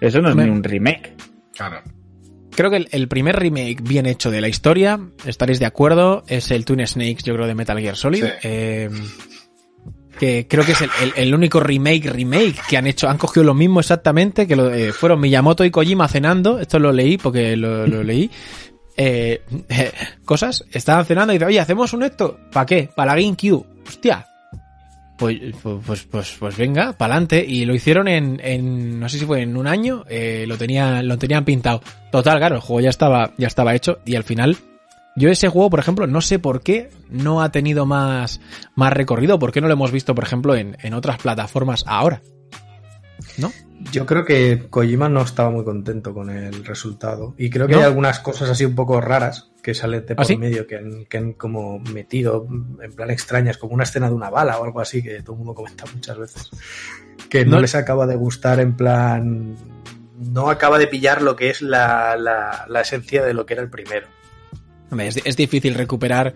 [0.00, 0.46] Eso no es Hombre.
[0.46, 1.14] ni un remake.
[1.54, 1.82] Claro.
[2.56, 6.50] Creo que el, el primer remake bien hecho de la historia, estaréis de acuerdo, es
[6.50, 8.24] el Twin Snakes, yo creo, de Metal Gear Solid.
[8.24, 8.30] Sí.
[8.44, 8.90] Eh,
[10.18, 13.42] que creo que es el, el- el único remake, remake que han hecho, han cogido
[13.44, 17.56] lo mismo exactamente, que lo, eh, fueron Miyamoto y Kojima cenando, esto lo leí porque
[17.56, 18.30] lo, lo leí.
[18.96, 19.42] Eh,
[20.24, 22.88] cosas, estaban cenando y dicen, oye, hacemos un esto, ¿para qué?
[22.94, 23.66] Para la GameCube.
[23.88, 24.24] Hostia,
[25.24, 27.44] pues, pues, pues, pues, venga, pa'lante.
[27.46, 31.06] Y lo hicieron en, en, no sé si fue en un año, eh, lo tenían,
[31.06, 31.82] lo tenían pintado.
[32.10, 34.56] Total, claro, el juego ya estaba, ya estaba hecho y al final,
[35.16, 38.40] yo ese juego, por ejemplo, no sé por qué no ha tenido más,
[38.74, 42.22] más recorrido, por qué no lo hemos visto, por ejemplo, en, en otras plataformas ahora.
[43.38, 43.50] ¿No?
[43.92, 47.34] Yo creo que Kojima no estaba muy contento con el resultado.
[47.36, 47.80] Y creo que ¿No?
[47.80, 50.36] hay algunas cosas así un poco raras que salen de por ¿Ah, sí?
[50.36, 52.46] medio que han, que han como metido
[52.82, 55.38] en plan extrañas, como una escena de una bala o algo así que todo el
[55.38, 56.50] mundo comenta muchas veces.
[57.28, 59.56] Que no, No- les acaba de gustar en plan.
[60.18, 63.62] No acaba de pillar lo que es la, la, la esencia de lo que era
[63.62, 64.06] el primero.
[64.98, 66.34] Es, es difícil recuperar.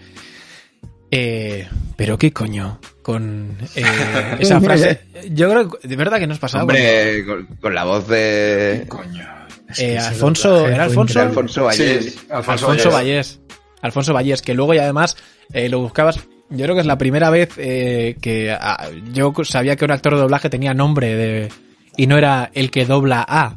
[1.11, 1.67] Eh,
[1.97, 3.85] pero qué coño con eh,
[4.39, 5.01] esa frase.
[5.31, 6.65] Yo creo que de verdad que nos pasaba.
[6.65, 9.27] Hombre, con, con la voz de Coño.
[9.71, 11.19] Es Eh, que Alfonso- ¿era Alfonso?
[11.23, 12.05] Alfonso Vallés.
[12.13, 13.39] Sí, Alfonso, Alfonso Vallés.
[13.39, 13.41] Vallés.
[13.81, 15.17] Alfonso Vallés, que luego y además
[15.55, 16.19] eh, lo buscabas.
[16.51, 20.15] Yo creo que es la primera vez eh, que ah, yo sabía que un actor
[20.15, 21.49] de doblaje tenía nombre de
[21.97, 23.57] y no era el que dobla a.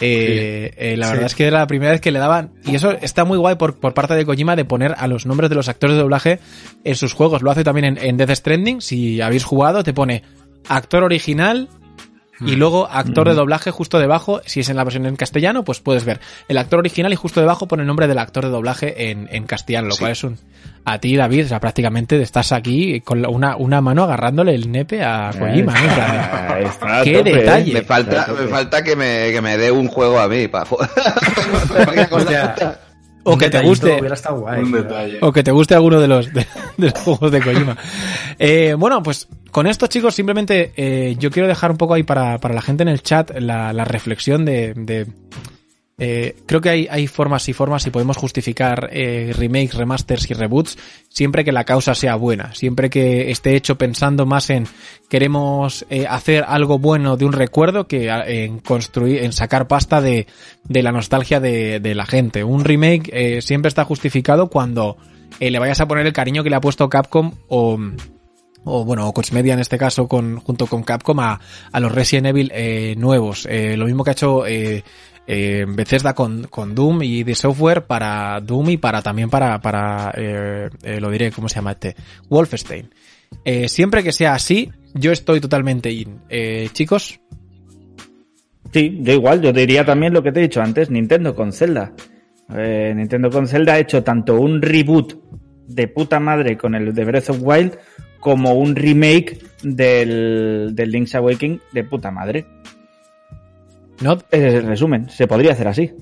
[0.00, 1.12] Eh, eh, la Sí.
[1.12, 2.52] verdad es que era la primera vez que le daban.
[2.64, 5.50] Y eso está muy guay por, por parte de Kojima de poner a los nombres
[5.50, 6.38] de los actores de doblaje
[6.84, 7.42] en sus juegos.
[7.42, 8.80] Lo hace también en, en Death Stranding.
[8.80, 10.22] Si habéis jugado, te pone
[10.68, 11.68] actor original
[12.40, 14.40] y luego actor de doblaje justo debajo.
[14.46, 17.40] Si es en la versión en castellano, pues puedes ver el actor original y justo
[17.40, 20.00] debajo pone el nombre del actor de doblaje en, en castellano, lo Sí.
[20.00, 20.38] cual es un.
[20.84, 24.72] A ti, David, o sea, prácticamente estás aquí con la- una, una mano agarrándole el
[24.72, 25.74] nepe a Kojima.
[25.74, 26.56] ¿no?
[26.66, 27.34] Está ¡Qué tope, ¿eh?
[27.36, 27.72] detalle!
[27.74, 30.64] Me falta, me falta que me, que me dé un juego a mí para
[33.24, 33.98] O un que te guste.
[34.00, 34.62] Hubiera estado guay.
[34.62, 35.18] Un pero- detalle.
[35.20, 36.46] O que te guste alguno de los, de,
[36.78, 37.76] de los juegos de Kojima.
[38.38, 42.38] Eh, bueno, pues con esto, chicos, simplemente eh, yo quiero dejar un poco ahí para,
[42.38, 44.72] para la gente en el chat la, la reflexión de.
[44.74, 45.06] de,
[46.02, 50.34] eh, creo que hay, hay formas y formas y podemos justificar eh, remakes, remasters y
[50.34, 50.78] reboots
[51.08, 54.66] siempre que la causa sea buena, siempre que esté hecho pensando más en
[55.10, 60.00] queremos eh, hacer algo bueno de un recuerdo que a- en construir, en sacar pasta
[60.00, 60.26] de,
[60.64, 62.44] de la nostalgia de, de la gente.
[62.44, 64.96] Un remake siempre está justificado cuando
[65.38, 67.78] le vayas a poner el cariño que le ha puesto Capcom o
[68.64, 71.40] o bueno, o Coach Media en este caso con, junto con Capcom a,
[71.72, 72.52] a los Resident Evil
[72.98, 73.48] nuevos.
[73.50, 74.44] Lo mismo que ha hecho
[75.32, 80.12] eh, Bethesda con, con Doom y de software para Doom y para también para, para
[80.16, 81.94] eh, eh, lo diré, ¿cómo se llama este?
[82.28, 82.90] Wolfenstein.
[83.44, 86.18] Eh, siempre que sea así, yo estoy totalmente in.
[86.72, 87.20] Chicos,
[88.72, 91.92] Sí, yo igual, yo diría también lo que te he dicho antes, Nintendo con Zelda.
[92.48, 95.14] Nintendo con Zelda ha hecho tanto un reboot
[95.68, 97.78] de puta madre con el de Breath of Wild
[98.18, 102.46] como un remake del, del Link's Awakening de puta madre.
[104.00, 104.18] ¿No?
[104.30, 105.92] Ese es el resumen, se podría hacer así.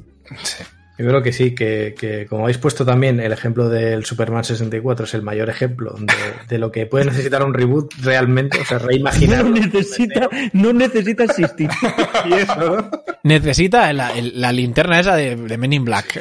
[0.42, 0.64] Sí.
[1.00, 5.04] Yo creo que sí, que, que, como habéis puesto también, el ejemplo del Superman 64
[5.04, 6.12] es el mayor ejemplo de,
[6.48, 9.44] de lo que puede necesitar un reboot realmente, o sea, reimaginar.
[9.44, 11.70] No necesita, no necesita existir.
[12.26, 12.90] Y eso, ¿no?
[13.22, 16.18] Necesita la, la linterna esa de, de Men in Black.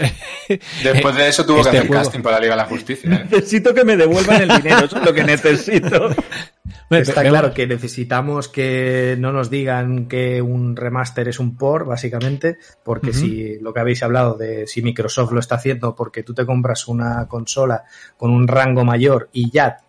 [0.84, 2.04] Después de eso tuvo Este que hacer juego.
[2.04, 3.12] casting para la Liga de la Justicia.
[3.12, 3.26] ¿eh?
[3.32, 6.16] Necesito que me devuelvan el dinero, eso es lo que necesito.
[6.90, 12.58] Está claro que necesitamos que no nos digan que un remaster es un por, básicamente,
[12.84, 16.46] porque si lo que habéis hablado de si Microsoft lo está haciendo porque tú te
[16.46, 17.84] compras una consola
[18.16, 19.80] con un rango mayor y ya,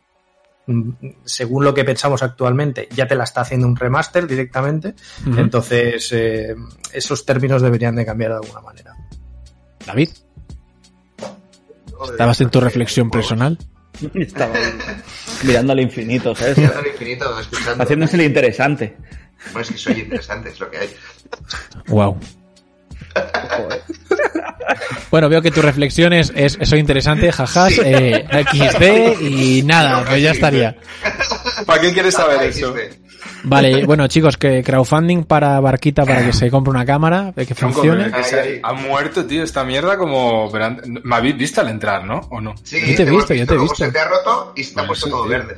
[0.66, 0.90] mm,
[1.24, 4.94] según lo que pensamos actualmente, ya te la está haciendo un remaster directamente,
[5.36, 6.56] entonces eh,
[6.92, 8.96] esos términos deberían de cambiar de alguna manera.
[9.86, 10.10] David,
[12.10, 13.56] ¿estabas en tu reflexión personal?
[14.14, 14.54] Estaba
[15.42, 16.58] mirando al infinito, ¿sabes?
[16.58, 17.82] Mirando al infinito, escuchando.
[17.82, 18.96] Haciéndose el interesante.
[19.52, 20.88] Bueno, es que soy interesante, es lo que hay.
[21.88, 22.18] Wow.
[25.10, 27.80] Bueno, veo que tu reflexión es, es eso interesante, jajas, Sí.
[27.84, 30.76] eh, XD y nada, pues ya estaría.
[31.66, 32.74] ¿Para qué quieres saber eso?
[32.74, 33.07] XD.
[33.44, 38.10] Vale, bueno chicos, que crowdfunding para Barquita para que se compre una cámara, que funcione.
[38.62, 40.50] ha muerto, tío, esta mierda como...
[40.50, 42.20] pero antes- ¿Me habéis visto al entrar, no?
[42.30, 42.54] ¿O no?
[42.62, 43.74] Sí, Yo te he hemos visto, yo te he visto.
[43.76, 45.30] Se te ha roto y se te ha puesto todo tío.
[45.30, 45.56] verde.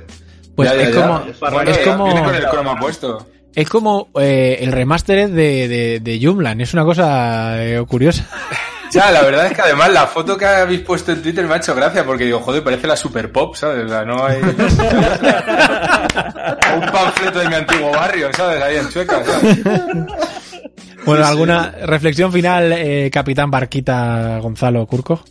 [0.54, 1.02] Pues Ya, ya, es, ya.
[1.02, 3.26] como, Bueno, es ya, como, Viene con el croma puesto.
[3.54, 8.26] es como eh, el remaster de, de, de Jumlan, es una cosa eh, curiosa.
[8.92, 11.58] Ya, la verdad es que además la foto que habéis puesto en Twitter me ha
[11.58, 13.86] hecho gracia porque digo, joder, parece la Super Pop, ¿sabes?
[13.86, 14.40] O sea, no hay...
[16.74, 18.62] Un panfleto de mi antiguo barrio, ¿sabes?
[18.62, 19.58] Ahí en Chueca, ¿sabes?
[21.04, 25.22] Bueno, ¿alguna reflexión final, eh, Capitán Barquita Gonzalo Curco?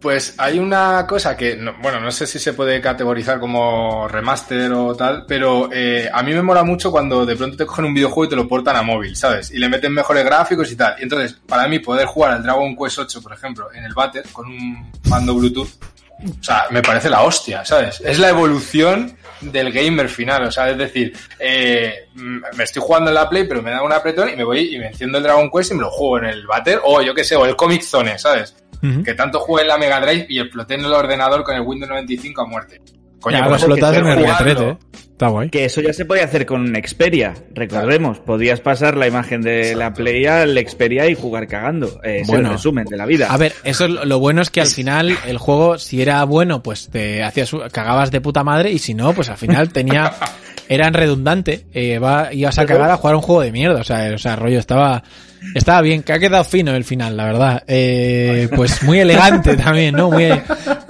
[0.00, 4.70] Pues hay una cosa que, no- bueno, no sé si se puede categorizar como remaster
[4.72, 7.94] o tal, pero eh, a mí me mola mucho cuando de pronto te cogen un
[7.94, 9.50] videojuego y te lo portan a móvil, ¿sabes?
[9.50, 10.96] Y le meten mejores gráficos y tal.
[10.98, 14.22] Y entonces, para mí, poder jugar al Dragon Quest 8, por ejemplo, en el Battle
[14.32, 15.68] con un mando Bluetooth,
[16.40, 18.00] o sea, me parece la hostia, ¿sabes?
[18.04, 23.14] Es la evolución del gamer final, o sea, es decir, eh, me estoy jugando en
[23.14, 25.50] la Play, pero me da un apretón y me voy y me enciendo el Dragon
[25.50, 27.82] Quest y me lo juego en el Battle, o yo qué sé, o el Comic
[27.82, 28.54] Zone, ¿sabes?
[29.04, 31.88] Que tanto jugué en la Mega Drive y exploté en el ordenador con el Windows
[31.88, 32.80] 95 a muerte.
[33.26, 34.76] Coño, Ya, pues, en el retrete, ¿eh?
[34.92, 35.48] Está guay.
[35.50, 38.20] Que eso ya se podía hacer con un Xperia, recordemos.
[38.20, 42.00] Podías pasar la imagen de la Play al Xperia y jugar cagando.
[42.04, 42.50] Eh, es Bueno.
[42.50, 43.26] el resumen de la vida.
[43.28, 46.22] A ver, eso es lo- lo bueno es que al final el juego, si era
[46.22, 50.12] bueno, pues te hacías cagabas de puta madre y si no, pues al final tenía
[50.68, 54.12] eran redundante, eh, va, ibas a cagar a jugar un juego de mierda, o sea,
[54.14, 55.02] o sea, rollo estaba
[55.56, 57.64] estaba bien, que ha quedado fino el final, la verdad.
[57.66, 60.10] Eh, pues muy elegante también, ¿no?
[60.12, 60.28] Muy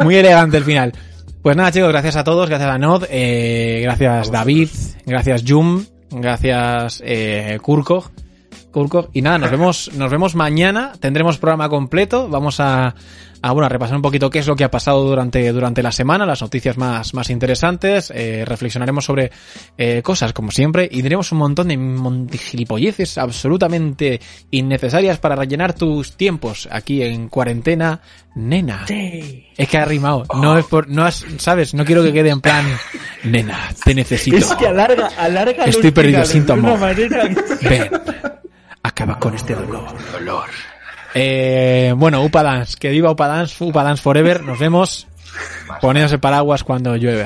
[0.01, 0.93] muy elegante el final.
[1.47, 4.69] Pues nada, chicos, gracias a todos, gracias a Nod, eh, gracias David,
[5.07, 8.11] gracias Jum, gracias eh, Kurko.
[8.73, 9.11] Kurkov.
[9.13, 10.95] Y nada, nos vemos, nos vemos mañana.
[10.99, 12.29] Tendremos programa completo.
[12.29, 12.97] Vamos a,
[13.43, 15.93] a bueno, a repasar un poquito qué es lo que ha pasado durante, durante la
[15.93, 18.13] semana, las noticias más, más interesantes.
[18.15, 19.31] Eh, reflexionaremos sobre
[19.79, 24.21] eh, cosas, como siempre, y diremos un montón de gilipolleces absolutamente
[24.51, 28.01] innecesarias para rellenar tus tiempos aquí en cuarentena,
[28.35, 28.85] nena.
[28.89, 30.25] Es que ha rimado.
[30.35, 32.65] No es por, no has, sabes, no quiero que quede en plan,
[33.25, 34.37] nena, te necesito.
[34.37, 36.23] Es que alarga, alarga los Estoy perdido,
[36.53, 36.79] amor.
[36.79, 37.29] manera-
[37.63, 37.91] Ven,
[38.83, 39.87] acaba con este dolor.
[40.13, 40.45] Dolor.
[41.19, 44.43] Eh, bueno, Upa Dance, que viva Upa Dance, Upa Dance Forever.
[44.43, 45.07] Nos vemos.
[45.81, 47.15] Poneos el paraguas cuando llueve.